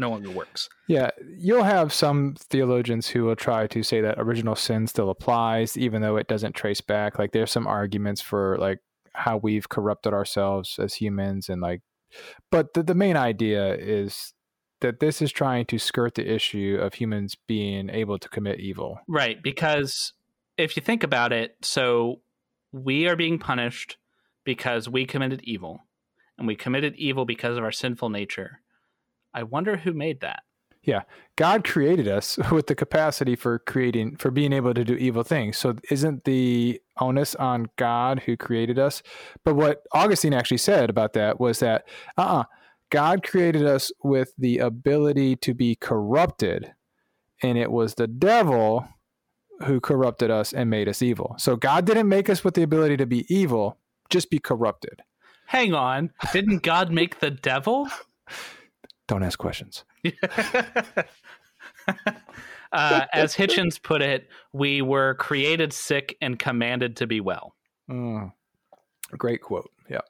[0.00, 0.68] no longer works.
[0.88, 5.76] Yeah, you'll have some theologians who will try to say that original sin still applies,
[5.76, 7.18] even though it doesn't trace back.
[7.18, 8.78] Like there's some arguments for like
[9.12, 11.82] how we've corrupted ourselves as humans, and like,
[12.50, 14.32] but the, the main idea is
[14.80, 18.98] that this is trying to skirt the issue of humans being able to commit evil.
[19.06, 20.14] Right, because
[20.56, 22.20] if you think about it, so
[22.72, 23.98] we are being punished
[24.44, 25.84] because we committed evil,
[26.38, 28.60] and we committed evil because of our sinful nature.
[29.34, 30.42] I wonder who made that.
[30.82, 31.02] Yeah.
[31.36, 35.56] God created us with the capacity for creating, for being able to do evil things.
[35.58, 39.02] So isn't the onus on God who created us?
[39.44, 41.84] But what Augustine actually said about that was that,
[42.16, 42.44] uh uh-uh, uh
[42.90, 46.72] God created us with the ability to be corrupted.
[47.40, 48.84] And it was the devil
[49.64, 51.36] who corrupted us and made us evil.
[51.38, 55.02] So God didn't make us with the ability to be evil, just be corrupted.
[55.46, 56.10] Hang on.
[56.32, 57.88] Didn't God make the devil?
[59.10, 59.84] Don't ask questions.
[62.72, 67.56] uh, as Hitchens put it, we were created sick and commanded to be well.
[67.90, 68.30] Mm,
[69.18, 69.68] great quote.
[69.88, 70.02] Yeah,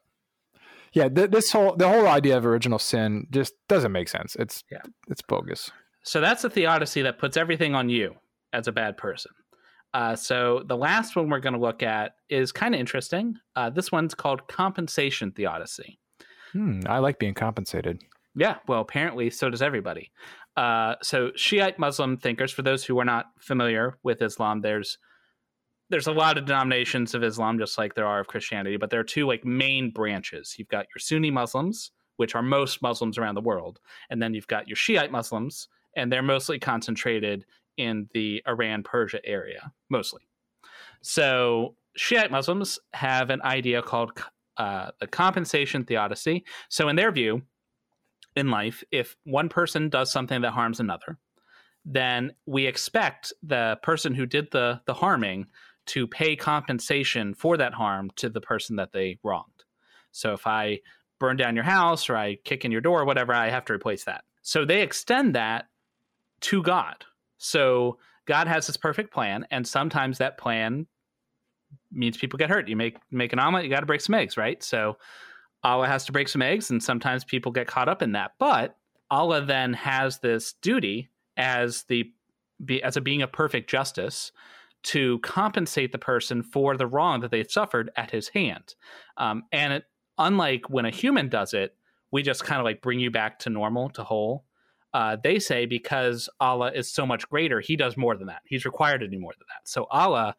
[0.92, 1.08] yeah.
[1.08, 4.36] Th- this whole the whole idea of original sin just doesn't make sense.
[4.38, 4.82] It's yeah.
[5.08, 5.70] it's bogus.
[6.02, 8.16] So that's a theodicy that puts everything on you
[8.52, 9.32] as a bad person.
[9.94, 13.36] Uh, so the last one we're going to look at is kind of interesting.
[13.56, 15.98] Uh, this one's called compensation theodicy.
[16.52, 18.02] Hmm, I like being compensated.
[18.34, 20.12] Yeah, well, apparently so does everybody.
[20.56, 24.98] Uh, so Shiite Muslim thinkers, for those who are not familiar with Islam, there's
[25.88, 29.00] there's a lot of denominations of Islam, just like there are of Christianity, but there
[29.00, 30.54] are two like main branches.
[30.56, 34.46] You've got your Sunni Muslims, which are most Muslims around the world, and then you've
[34.46, 37.44] got your Shiite Muslims, and they're mostly concentrated
[37.76, 40.20] in the Iran Persia area, mostly.
[41.02, 44.12] So Shiite Muslims have an idea called
[44.58, 46.44] uh, the compensation theodicy.
[46.68, 47.42] So in their view,
[48.40, 51.18] in life, if one person does something that harms another,
[51.84, 55.46] then we expect the person who did the the harming
[55.86, 59.64] to pay compensation for that harm to the person that they wronged.
[60.12, 60.80] So if I
[61.18, 64.04] burn down your house or I kick in your door, whatever, I have to replace
[64.04, 64.24] that.
[64.42, 65.66] So they extend that
[66.42, 67.04] to God.
[67.38, 70.86] So God has this perfect plan, and sometimes that plan
[71.90, 72.68] means people get hurt.
[72.68, 74.62] You make make an omelet, you got to break some eggs, right?
[74.62, 74.96] So
[75.62, 78.32] Allah has to break some eggs, and sometimes people get caught up in that.
[78.38, 78.76] But
[79.10, 82.10] Allah then has this duty as the
[82.82, 84.32] as a being of perfect justice
[84.82, 88.74] to compensate the person for the wrong that they've suffered at His hand.
[89.16, 89.84] Um, and it,
[90.18, 91.76] unlike when a human does it,
[92.10, 94.44] we just kind of like bring you back to normal, to whole.
[94.92, 98.42] Uh, they say because Allah is so much greater, He does more than that.
[98.46, 99.68] He's required to do more than that.
[99.68, 100.34] So Allah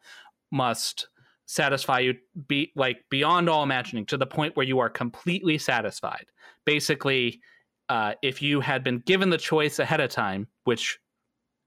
[0.50, 1.08] must
[1.52, 2.14] satisfy you
[2.48, 6.24] be like beyond all imagining to the point where you are completely satisfied.
[6.64, 7.42] Basically
[7.90, 10.98] uh, if you had been given the choice ahead of time which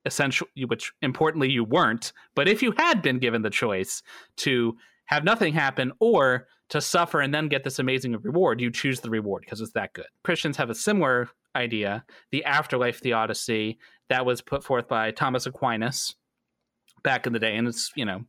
[0.06, 4.02] essentially which importantly you weren't but if you had been given the choice
[4.38, 9.02] to have nothing happen or to suffer and then get this amazing reward you choose
[9.02, 10.08] the reward because it's that good.
[10.24, 13.78] Christians have a similar idea the afterlife theodicy
[14.10, 16.16] that was put forth by thomas aquinas
[17.04, 18.26] back in the day and it's you know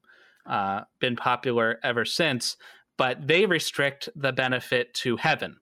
[0.49, 2.57] uh, been popular ever since,
[2.97, 5.57] but they restrict the benefit to heaven.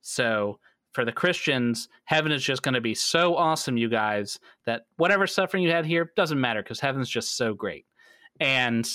[0.00, 0.58] So
[0.92, 5.26] for the Christians, heaven is just going to be so awesome, you guys, that whatever
[5.26, 7.86] suffering you had here doesn't matter because heaven's just so great.
[8.40, 8.88] And,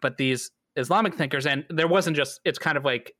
[0.00, 3.14] but these Islamic thinkers, and there wasn't just, it's kind of like,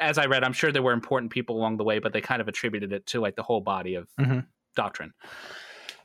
[0.00, 2.42] as I read, I'm sure there were important people along the way, but they kind
[2.42, 4.40] of attributed it to like the whole body of mm-hmm.
[4.76, 5.14] doctrine.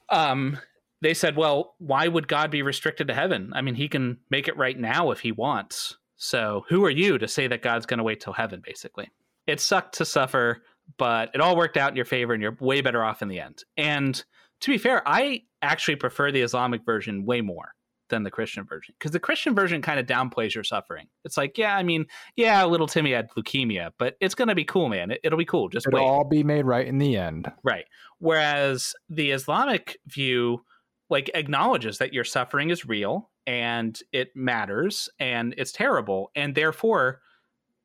[0.10, 0.58] Um,
[1.02, 3.52] they said, well, why would God be restricted to heaven?
[3.54, 5.98] I mean, he can make it right now if he wants.
[6.16, 9.10] So who are you to say that God's going to wait till heaven, basically?
[9.46, 10.64] It sucked to suffer,
[10.98, 13.40] but it all worked out in your favor and you're way better off in the
[13.40, 13.64] end.
[13.78, 14.22] And
[14.62, 17.74] to be fair, I actually prefer the Islamic version way more
[18.10, 21.08] than the Christian version because the Christian version kind of downplays your suffering.
[21.26, 22.06] It's like, yeah, I mean,
[22.36, 25.12] yeah, little Timmy had leukemia, but it's going to be cool, man.
[25.12, 25.70] It, will be cool.
[25.70, 26.06] Just It'll wait.
[26.06, 27.52] all be made right in the end.
[27.64, 27.86] Right.
[28.20, 30.64] Whereas the Islamic view
[31.10, 37.22] like acknowledges that your suffering is real and it matters and it's terrible and therefore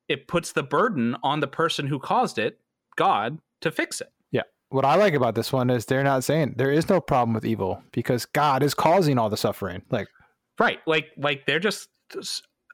[0.07, 2.59] it puts the burden on the person who caused it
[2.95, 4.11] god to fix it.
[4.31, 4.41] Yeah.
[4.69, 7.45] What i like about this one is they're not saying there is no problem with
[7.45, 9.81] evil because god is causing all the suffering.
[9.89, 10.07] Like
[10.59, 10.79] right.
[10.85, 11.89] Like like they're just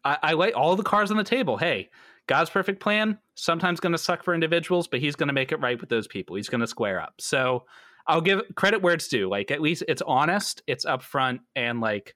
[0.03, 1.57] i, I like all the cards on the table.
[1.57, 1.89] Hey
[2.27, 5.59] god's perfect plan sometimes going to suck for individuals but he's going to make it
[5.62, 6.35] right with those people.
[6.35, 7.13] He's going to square up.
[7.19, 7.65] So
[8.09, 9.29] I'll give credit where it's due.
[9.29, 12.15] Like at least it's honest, it's upfront, and like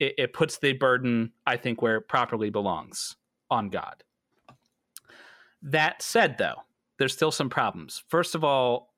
[0.00, 3.14] it, it puts the burden, I think, where it properly belongs
[3.48, 4.02] on God.
[5.62, 6.56] That said, though,
[6.98, 8.02] there's still some problems.
[8.08, 8.92] First of all,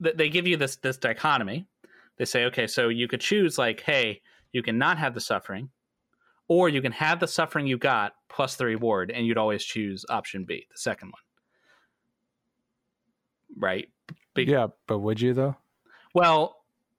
[0.00, 1.66] they give you this this dichotomy.
[2.16, 5.68] They say, okay, so you could choose like, hey, you can not have the suffering,
[6.48, 10.06] or you can have the suffering you got plus the reward, and you'd always choose
[10.08, 11.22] option B, the second one.
[13.58, 13.88] Right?
[14.34, 15.56] Be- yeah, but would you though?
[16.14, 16.56] Well,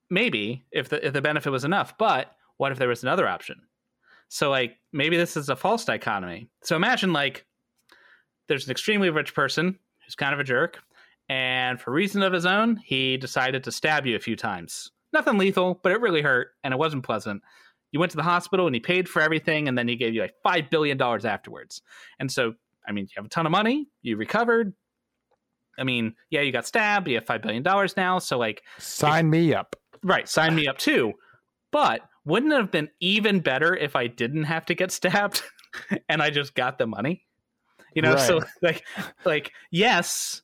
[0.09, 3.61] maybe if the if the benefit was enough, but what if there was another option?
[4.29, 6.49] So like maybe this is a false dichotomy.
[6.63, 7.45] So imagine like
[8.47, 10.79] there's an extremely rich person who's kind of a jerk,
[11.29, 14.91] and for reason of his own, he decided to stab you a few times.
[15.13, 17.43] Nothing lethal, but it really hurt, and it wasn't pleasant.
[17.91, 20.21] You went to the hospital and he paid for everything, and then he gave you
[20.21, 21.81] like five billion dollars afterwards.
[22.19, 22.55] And so,
[22.87, 24.73] I mean, you have a ton of money, you recovered.
[25.77, 29.29] I mean, yeah, you got stabbed, you have five billion dollars now, so like sign
[29.29, 29.75] me up.
[30.03, 31.13] Right, sign me up too.
[31.71, 35.41] But wouldn't it have been even better if I didn't have to get stabbed
[36.09, 37.25] and I just got the money?
[37.95, 38.19] You know, right.
[38.19, 38.83] so like
[39.25, 40.41] like yes,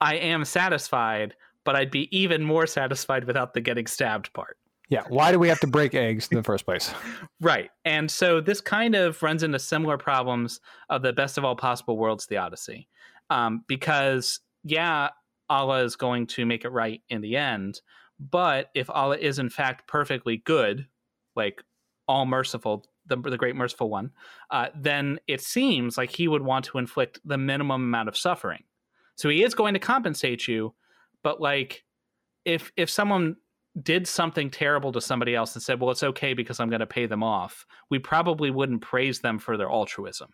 [0.00, 1.34] I am satisfied,
[1.64, 4.56] but I'd be even more satisfied without the getting stabbed part.
[4.92, 5.04] Yeah.
[5.08, 6.92] Why do we have to break eggs in the first place?
[7.40, 7.70] right.
[7.86, 10.60] And so this kind of runs into similar problems
[10.90, 12.88] of the best of all possible worlds, theodicy.
[13.30, 15.10] Um, because, yeah,
[15.48, 17.80] Allah is going to make it right in the end.
[18.18, 20.86] But if Allah is in fact perfectly good,
[21.34, 21.62] like
[22.06, 24.10] all merciful, the, the great merciful one,
[24.50, 28.62] uh, then it seems like he would want to inflict the minimum amount of suffering.
[29.16, 30.74] So he is going to compensate you,
[31.22, 31.84] but like
[32.44, 33.36] if if someone
[33.80, 36.86] did something terrible to somebody else and said, "Well, it's okay because I'm going to
[36.86, 40.30] pay them off," we probably wouldn't praise them for their altruism,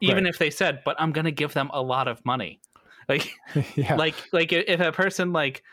[0.00, 0.30] even right.
[0.30, 2.60] if they said, "But I'm going to give them a lot of money."
[3.08, 3.28] Like,
[3.74, 3.96] yeah.
[3.96, 5.64] like, like if a person like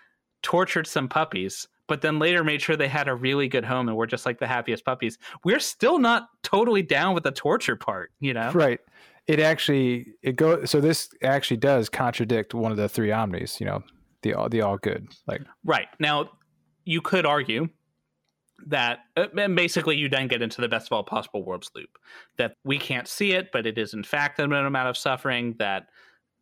[0.41, 3.95] tortured some puppies, but then later made sure they had a really good home and
[3.95, 8.11] were just like the happiest puppies, we're still not totally down with the torture part,
[8.19, 8.51] you know?
[8.53, 8.79] Right
[9.27, 13.65] it actually it go so this actually does contradict one of the three omnis you
[13.65, 13.83] know
[14.23, 16.29] the all the all good like right now
[16.85, 17.67] you could argue
[18.65, 21.97] that uh, and basically you then get into the best of all possible worlds loop
[22.37, 25.87] that we can't see it but it is in fact minimum amount of suffering that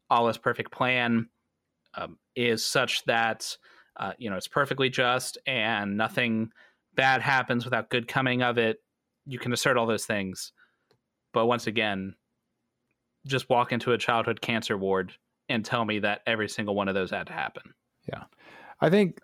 [0.09, 1.27] allah's perfect plan
[1.95, 3.57] um, is such that
[3.97, 6.49] uh, you know it's perfectly just and nothing
[6.95, 8.77] bad happens without good coming of it
[9.25, 10.53] you can assert all those things
[11.33, 12.15] but once again
[13.25, 15.13] just walk into a childhood cancer ward
[15.49, 17.73] and tell me that every single one of those had to happen.
[18.07, 18.23] Yeah.
[18.81, 19.19] I think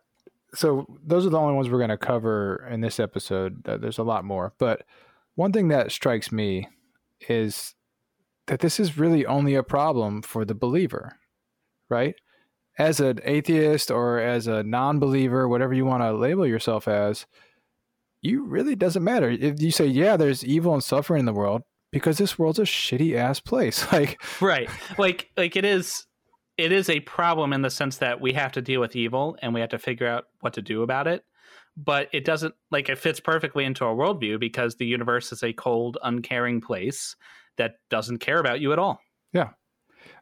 [0.54, 3.64] so those are the only ones we're going to cover in this episode.
[3.64, 4.84] There's a lot more, but
[5.36, 6.68] one thing that strikes me
[7.30, 7.76] is
[8.48, 11.18] that this is really only a problem for the believer,
[11.90, 12.16] right?
[12.78, 17.26] As an atheist or as a non-believer, whatever you want to label yourself as,
[18.22, 19.30] you really doesn't matter.
[19.30, 22.64] If you say, yeah, there's evil and suffering in the world, because this world's a
[22.64, 23.86] shitty ass place.
[23.92, 26.06] Like right, like like it is.
[26.62, 29.52] It is a problem in the sense that we have to deal with evil and
[29.52, 31.26] we have to figure out what to do about it.
[31.76, 35.54] But it doesn't like it fits perfectly into our worldview because the universe is a
[35.54, 37.16] cold, uncaring place
[37.58, 39.00] that doesn't care about you at all.
[39.34, 39.50] Yeah.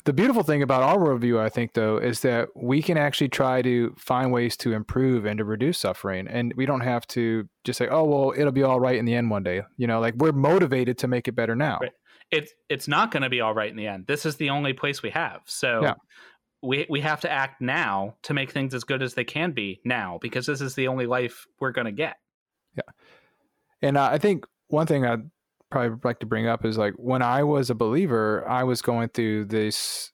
[0.05, 3.61] The beautiful thing about our worldview, I think, though, is that we can actually try
[3.61, 6.25] to find ways to improve and to reduce suffering.
[6.29, 9.15] And we don't have to just say, oh, well, it'll be all right in the
[9.15, 9.63] end one day.
[9.75, 11.79] You know, like we're motivated to make it better now.
[11.81, 11.91] Right.
[12.31, 14.05] It's, it's not going to be all right in the end.
[14.07, 15.41] This is the only place we have.
[15.45, 15.95] So yeah.
[16.61, 19.79] We, we have to act now to make things as good as they can be
[19.85, 22.17] now because this is the only life we're going to get.
[22.75, 22.83] Yeah.
[23.81, 25.29] And uh, I think one thing I'd
[25.69, 29.09] probably like to bring up is like when I was a believer, I was going
[29.09, 30.11] through this.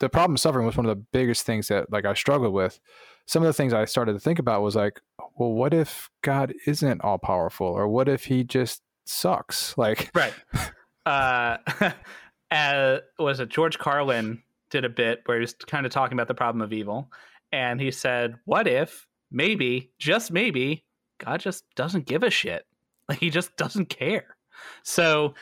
[0.00, 2.80] The problem of suffering was one of the biggest things that like I struggled with.
[3.26, 5.00] Some of the things I started to think about was like,
[5.36, 9.78] well, what if God isn't all powerful, or what if He just sucks?
[9.78, 10.34] Like, right.
[11.06, 11.56] uh,
[12.50, 14.42] uh, was it George Carlin
[14.74, 17.10] did a bit where he was kind of talking about the problem of evil,
[17.52, 20.84] and he said, "What if maybe, just maybe,
[21.18, 22.66] God just doesn't give a shit?
[23.08, 24.36] Like He just doesn't care."
[24.82, 25.34] So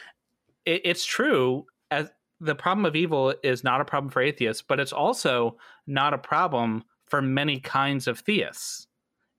[0.66, 4.80] it, it's true as the problem of evil is not a problem for atheists, but
[4.80, 8.88] it's also not a problem for many kinds of theists.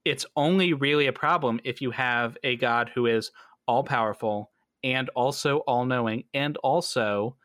[0.04, 3.30] It's only really a problem if you have a God who is
[3.68, 4.50] all powerful
[4.82, 7.36] and also all knowing and also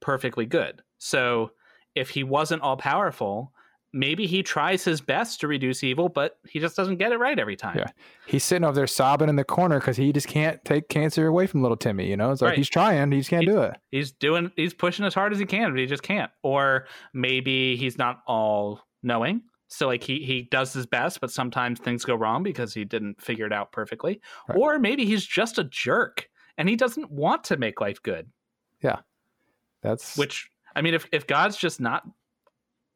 [0.00, 0.82] perfectly good.
[0.98, 1.52] So
[1.94, 3.52] if he wasn't all powerful,
[3.92, 7.38] maybe he tries his best to reduce evil, but he just doesn't get it right
[7.38, 7.78] every time.
[7.78, 7.90] Yeah.
[8.26, 11.46] He's sitting over there sobbing in the corner because he just can't take cancer away
[11.46, 12.08] from little Timmy.
[12.08, 12.58] You know, it's like right.
[12.58, 13.76] he's trying, he just can't he's, do it.
[13.90, 16.30] He's doing, he's pushing as hard as he can, but he just can't.
[16.42, 19.42] Or maybe he's not all knowing.
[19.68, 23.20] So like he he does his best, but sometimes things go wrong because he didn't
[23.20, 24.20] figure it out perfectly.
[24.48, 24.58] Right.
[24.58, 28.30] Or maybe he's just a jerk and he doesn't want to make life good.
[28.82, 29.00] Yeah.
[29.82, 32.04] That's which I mean if if God's just not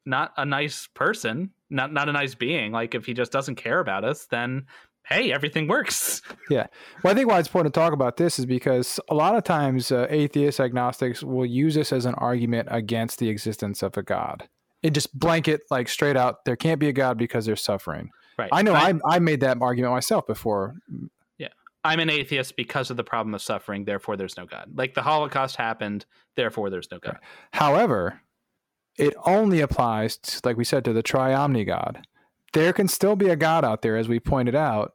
[0.05, 2.71] not a nice person, not not a nice being.
[2.71, 4.67] Like if he just doesn't care about us, then
[5.03, 6.21] hey, everything works.
[6.49, 6.67] Yeah.
[7.01, 9.45] Well, I think why it's important to talk about this is because a lot of
[9.45, 14.03] times uh, atheists, agnostics will use this as an argument against the existence of a
[14.03, 14.49] God.
[14.83, 16.43] It just blanket like straight out.
[16.43, 18.09] There can't be a God because there's suffering.
[18.37, 18.49] Right.
[18.51, 18.73] I know.
[18.73, 20.75] I I made that argument myself before.
[21.83, 23.85] I'm an atheist because of the problem of suffering.
[23.85, 24.71] Therefore, there's no God.
[24.75, 26.05] Like the Holocaust happened.
[26.35, 27.17] Therefore, there's no God.
[27.53, 28.21] However,
[28.97, 32.05] it only applies, to, like we said, to the triomni God.
[32.53, 34.93] There can still be a God out there, as we pointed out,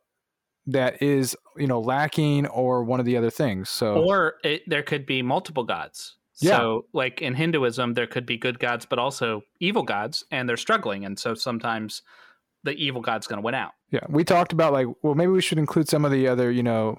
[0.66, 3.70] that is you know lacking or one of the other things.
[3.70, 6.16] So or it, there could be multiple gods.
[6.38, 6.58] Yeah.
[6.58, 10.56] So, like in Hinduism, there could be good gods, but also evil gods, and they're
[10.58, 12.02] struggling, and so sometimes
[12.62, 13.72] the evil god's going to win out.
[13.90, 16.62] Yeah, we talked about like, well, maybe we should include some of the other, you
[16.62, 16.98] know,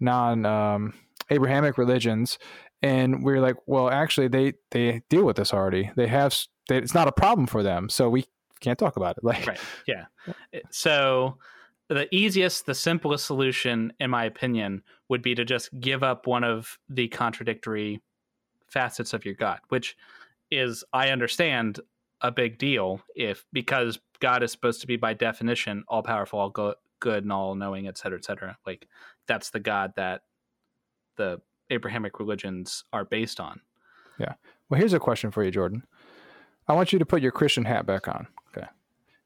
[0.00, 0.94] non um,
[1.30, 2.38] Abrahamic religions,
[2.82, 5.90] and we're like, well, actually, they they deal with this already.
[5.96, 6.36] They have
[6.68, 8.26] they, it's not a problem for them, so we
[8.60, 9.24] can't talk about it.
[9.24, 9.60] Like, Right.
[9.86, 10.04] Yeah.
[10.70, 11.38] So
[11.88, 16.44] the easiest, the simplest solution, in my opinion, would be to just give up one
[16.44, 18.00] of the contradictory
[18.68, 19.96] facets of your God, which
[20.50, 21.80] is, I understand,
[22.20, 26.50] a big deal if because God is supposed to be by definition all powerful, all
[26.50, 28.56] go- good, and all knowing, et cetera, et cetera.
[28.66, 28.88] Like
[29.26, 30.22] that's the God that
[31.16, 31.40] the
[31.70, 33.60] Abrahamic religions are based on.
[34.18, 34.34] Yeah.
[34.68, 35.82] Well, here's a question for you, Jordan.
[36.68, 38.26] I want you to put your Christian hat back on.
[38.56, 38.66] Okay.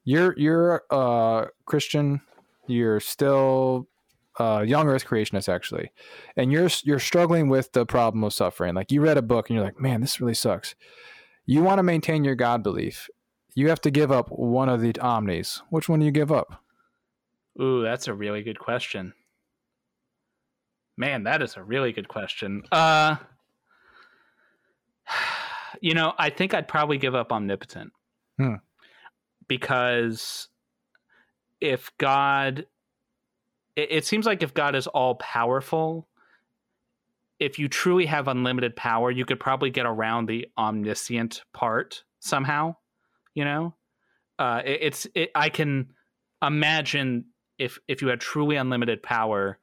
[0.05, 2.20] You're you're a Christian.
[2.66, 3.88] You're still
[4.38, 5.91] uh, a young Earth creationist, actually,
[6.36, 8.74] and you're you're struggling with the problem of suffering.
[8.74, 10.74] Like you read a book and you're like, man, this really sucks.
[11.51, 13.11] You want to maintain your God belief.
[13.57, 15.62] You have to give up one of the omnis.
[15.68, 16.62] Which one do you give up?
[17.61, 19.14] Ooh, that's a really good question.
[20.96, 22.62] Man, that is a really good question.
[22.70, 23.16] Uh
[25.80, 27.90] you know, I think I'd probably give up omnipotent.
[28.38, 28.55] Hmm.
[29.48, 30.46] Because
[31.61, 32.64] if God
[33.74, 36.07] it, it seems like if God is all powerful,
[37.41, 42.76] if you truly have unlimited power, you could probably get around the omniscient part somehow,
[43.34, 43.74] you know?
[44.38, 45.93] Uh it, it's it, I can
[46.43, 47.26] imagine
[47.59, 49.59] if if you had truly unlimited power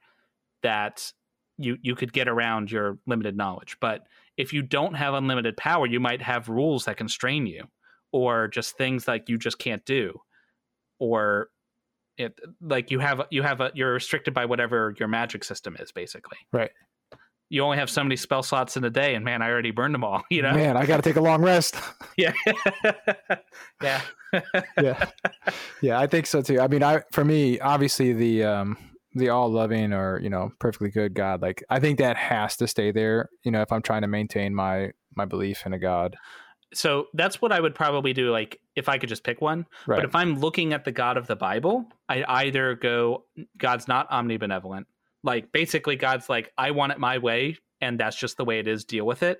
[0.62, 1.12] that
[1.56, 4.06] you you could get around your limited knowledge but
[4.36, 7.64] if you don't have unlimited power you might have rules that constrain you
[8.12, 10.20] or just things like you just can't do
[11.00, 11.48] or
[12.16, 15.90] it like you have you have a you're restricted by whatever your magic system is
[15.90, 16.70] basically Right.
[17.50, 19.94] You only have so many spell slots in a day and man i already burned
[19.94, 21.76] them all you know Man, I got to take a long rest.
[22.16, 22.32] yeah
[23.82, 24.00] yeah
[24.80, 25.06] yeah,
[25.80, 26.60] yeah, I think so too.
[26.60, 28.76] I mean, I for me, obviously the um
[29.14, 32.66] the all loving or you know perfectly good God, like I think that has to
[32.66, 33.30] stay there.
[33.44, 36.16] You know, if I'm trying to maintain my my belief in a God,
[36.74, 38.30] so that's what I would probably do.
[38.30, 39.66] Like if I could just pick one.
[39.86, 39.96] right?
[39.96, 43.24] But if I'm looking at the God of the Bible, I either go,
[43.56, 44.84] God's not omnibenevolent.
[45.22, 48.68] Like basically, God's like, I want it my way, and that's just the way it
[48.68, 48.84] is.
[48.84, 49.38] Deal with it,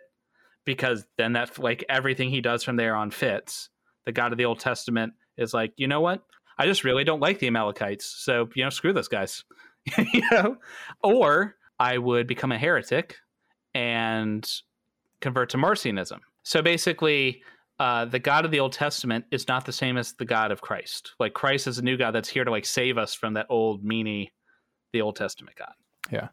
[0.65, 3.71] because then that like everything He does from there on fits.
[4.07, 6.23] The God of the Old Testament is like, you know what?
[6.59, 9.45] I just really don't like the Amalekites, so you know, screw those guys.
[10.13, 10.57] you know,
[11.03, 13.17] or I would become a heretic
[13.75, 14.51] and
[15.21, 16.19] convert to Marcionism.
[16.43, 17.43] So basically,
[17.79, 20.61] uh, the God of the Old Testament is not the same as the God of
[20.61, 21.13] Christ.
[21.21, 23.85] Like Christ is a new God that's here to like save us from that old
[23.85, 24.31] meanie,
[24.93, 25.73] the Old Testament God.
[26.11, 26.29] Yeah.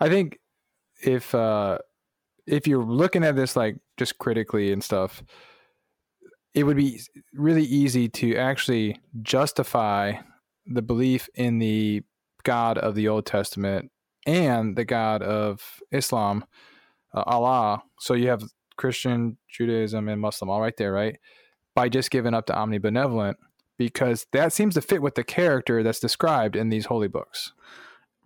[0.00, 0.38] I think
[1.02, 1.78] if uh
[2.46, 5.22] if you're looking at this like just critically and stuff,
[6.54, 7.00] it would be
[7.34, 10.14] really easy to actually justify
[10.66, 12.02] the belief in the
[12.44, 13.90] God of the Old Testament
[14.26, 16.44] and the God of Islam,
[17.14, 17.82] uh, Allah.
[17.98, 18.42] So you have
[18.76, 21.16] Christian, Judaism, and Muslim all right there, right?
[21.74, 23.34] By just giving up to omnibenevolent,
[23.78, 27.52] because that seems to fit with the character that's described in these holy books.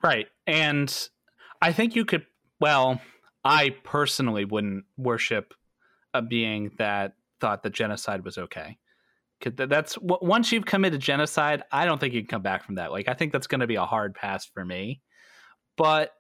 [0.03, 0.27] Right.
[0.47, 1.09] And
[1.61, 2.27] I think you could,
[2.59, 3.01] well,
[3.45, 5.55] I personally wouldn't worship
[6.15, 8.79] a being that thought that genocide was okay.
[9.43, 12.93] That's once you've committed genocide, I don't think you can come back from that.
[12.93, 15.01] Like, I think that's going to be a hard pass for me.
[15.79, 16.13] But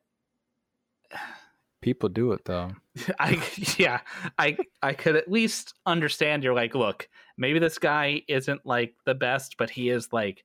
[1.82, 2.70] People do it though.
[3.18, 3.42] I
[3.78, 4.00] yeah,
[4.38, 7.08] I I could at least understand you're like, look,
[7.38, 10.44] maybe this guy isn't like the best, but he is like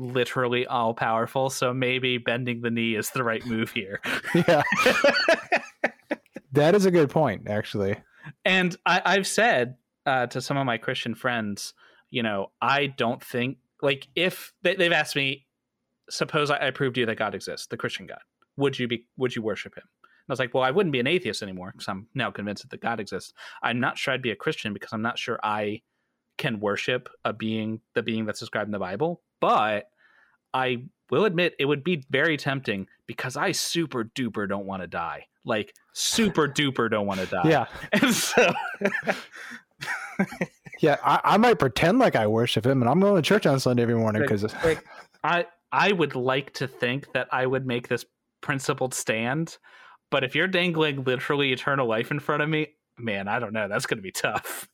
[0.00, 4.00] literally all powerful, so maybe bending the knee is the right move here.
[4.34, 4.62] yeah,
[6.52, 7.96] that is a good point, actually.
[8.44, 9.76] and I, I've said
[10.06, 11.74] uh, to some of my Christian friends,
[12.10, 15.46] you know, I don't think like if they, they've asked me,
[16.08, 18.20] suppose I, I proved to you that God exists, the Christian God,
[18.56, 19.84] would you be would you worship him?
[20.02, 22.68] And I was like, well, I wouldn't be an atheist anymore because I'm now convinced
[22.68, 23.32] that God exists.
[23.62, 25.82] I'm not sure I'd be a Christian because I'm not sure I
[26.40, 29.20] can worship a being, the being that's described in the Bible.
[29.40, 29.90] But
[30.54, 34.88] I will admit it would be very tempting because I super duper don't want to
[34.88, 35.26] die.
[35.44, 37.42] Like super duper don't want to die.
[37.44, 38.52] Yeah, And so
[40.80, 40.96] yeah.
[41.04, 43.82] I, I might pretend like I worship him, and I'm going to church on Sunday
[43.82, 44.82] every morning because like
[45.22, 48.06] I I would like to think that I would make this
[48.40, 49.58] principled stand,
[50.10, 52.68] but if you're dangling literally eternal life in front of me,
[52.98, 53.68] man, I don't know.
[53.68, 54.68] That's going to be tough.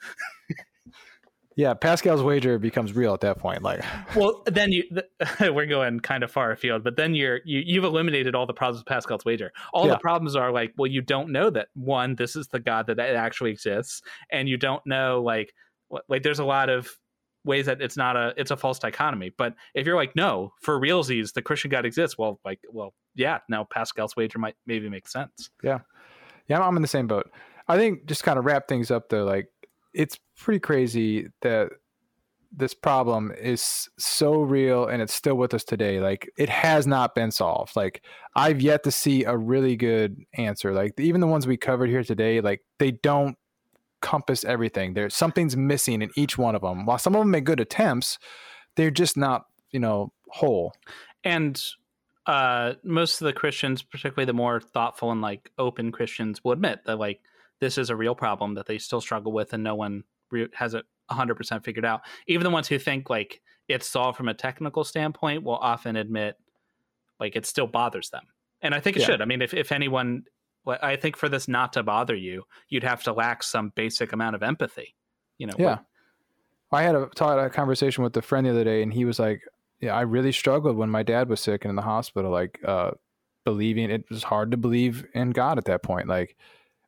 [1.56, 3.62] Yeah, Pascal's wager becomes real at that point.
[3.62, 3.82] Like,
[4.14, 4.84] well, then you
[5.40, 8.80] we're going kind of far afield, but then you're you you've eliminated all the problems
[8.80, 9.50] with Pascal's wager.
[9.72, 9.92] All Yeah.
[9.94, 12.98] the problems are like, well, you don't know that one, this is the God that
[13.00, 15.52] actually exists, and you don't know like
[16.08, 16.90] like there's a lot of
[17.44, 19.30] ways that it's not a it's a false dichotomy.
[19.38, 23.38] But if you're like, no, for realsies, the Christian God exists, well, like, well, yeah,
[23.48, 25.48] now Pascal's wager might maybe make sense.
[25.62, 25.78] yeah,
[26.50, 27.30] I'm- I'm in the same boat.
[27.68, 29.24] I think just kind of wrap things up though.
[29.24, 29.48] Like,
[29.96, 31.70] it's pretty crazy that
[32.52, 36.00] this problem is so real and it's still with us today.
[36.00, 37.76] Like, it has not been solved.
[37.76, 38.02] Like,
[38.34, 40.72] I've yet to see a really good answer.
[40.72, 43.36] Like, even the ones we covered here today, like, they don't
[44.00, 44.94] compass everything.
[44.94, 46.86] There's something's missing in each one of them.
[46.86, 48.18] While some of them make good attempts,
[48.76, 50.72] they're just not, you know, whole.
[51.24, 51.62] and
[52.26, 56.80] uh most of the christians particularly the more thoughtful and like open christians will admit
[56.84, 57.20] that like
[57.60, 60.74] this is a real problem that they still struggle with and no one re- has
[60.74, 64.84] it 100% figured out even the ones who think like it's solved from a technical
[64.84, 66.36] standpoint will often admit
[67.20, 68.24] like it still bothers them
[68.60, 69.06] and i think it Yeah.
[69.06, 70.24] should i mean if, if anyone
[70.66, 74.34] i think for this not to bother you you'd have to lack some basic amount
[74.34, 74.94] of empathy
[75.38, 75.78] you know Yeah.
[76.72, 79.20] I had a, talk, a conversation with a friend the other day, and he was
[79.20, 79.40] like,
[79.80, 82.32] "Yeah, I really struggled when my dad was sick and in the hospital.
[82.32, 82.90] Like, uh,
[83.44, 86.08] believing it was hard to believe in God at that point.
[86.08, 86.36] Like,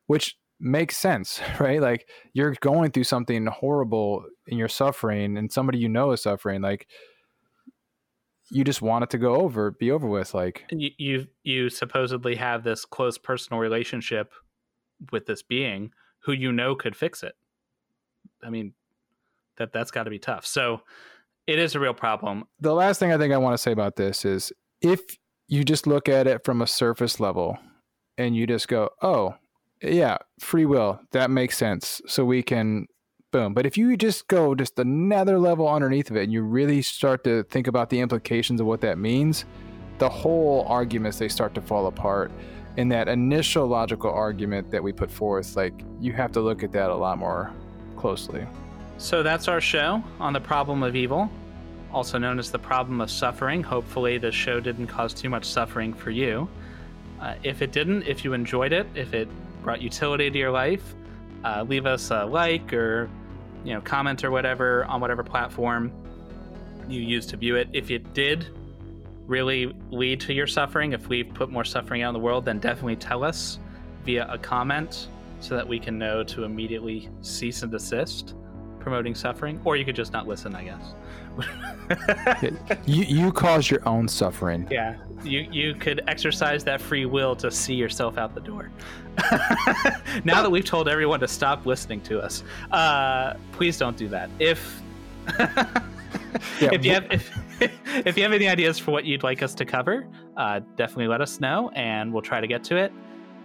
[0.07, 1.81] which makes sense, right?
[1.81, 6.61] Like, you're going through something horrible and you're suffering, and somebody you know is suffering.
[6.61, 6.87] Like,
[8.51, 10.33] you just want it to go over, be over with.
[10.33, 14.33] Like, you you you supposedly have this close personal relationship
[15.11, 15.91] with this being
[16.23, 17.35] who you know could fix it.
[18.43, 18.73] I mean,
[19.57, 20.45] that that's got to be tough.
[20.45, 20.81] So
[21.47, 22.45] it is a real problem.
[22.59, 24.51] the last thing I think I want to say about this is
[24.81, 25.01] if
[25.47, 27.57] you just look at it from a surface level
[28.17, 29.35] and you just go, oh,
[29.81, 32.01] yeah, free will, that makes sense.
[32.07, 32.87] So we can,
[33.31, 33.53] boom.
[33.53, 37.23] But if you just go just another level underneath of it and you really start
[37.23, 39.45] to think about the implications of what that means,
[39.99, 42.31] the whole arguments, they start to fall apart.
[42.77, 46.71] In that initial logical argument that we put forth, like you have to look at
[46.71, 47.51] that a lot more
[47.97, 48.45] closely.
[48.97, 51.29] So that's our show on the problem of evil,
[51.91, 53.63] also known as the problem of suffering.
[53.63, 56.47] Hopefully, this show didn't cause too much suffering for you.
[57.19, 59.27] Uh, if it didn't, if you enjoyed it, if it
[59.69, 60.95] brought utility to your life,
[61.45, 63.07] uh, leave us a like or
[63.63, 65.91] you know comment or whatever on whatever platform
[66.87, 67.67] you use to view it.
[67.71, 68.47] If it did
[69.27, 72.57] really lead to your suffering, if we've put more suffering out in the world, then
[72.57, 73.59] definitely tell us
[74.05, 75.09] via a comment
[75.39, 78.33] so that we can know to immediately cease and desist
[78.89, 79.61] promoting suffering.
[79.63, 80.93] Or you could just not listen, I guess.
[82.85, 84.67] You you cause your own suffering.
[84.69, 88.71] yeah, you you could exercise that free will to see yourself out the door.
[90.23, 94.29] now that we've told everyone to stop listening to us, uh, please don't do that.
[94.39, 94.81] If
[96.61, 97.31] Yeah, if you have if,
[98.05, 101.21] if you have any ideas for what you'd like us to cover, uh, definitely let
[101.21, 102.91] us know, and we'll try to get to it.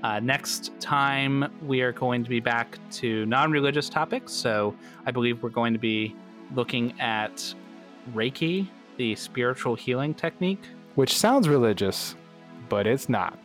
[0.05, 4.33] Uh, next time, we are going to be back to non-religious topics.
[4.35, 4.75] So
[5.07, 6.15] I believe we're going to be
[6.55, 7.55] looking at
[8.15, 10.63] Reiki, the spiritual healing technique.
[10.95, 12.15] which sounds religious,
[12.69, 13.37] but it's not.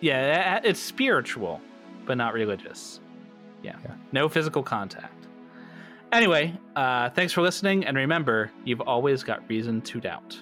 [0.00, 1.60] Yeah, it's spiritual,
[2.04, 3.00] but not religious.
[3.62, 3.94] Yeah, Yeah.
[4.12, 5.28] no physical contact.
[6.12, 10.38] Anyway, uh, thanks for listening, and remember, you've always got reason to doubt.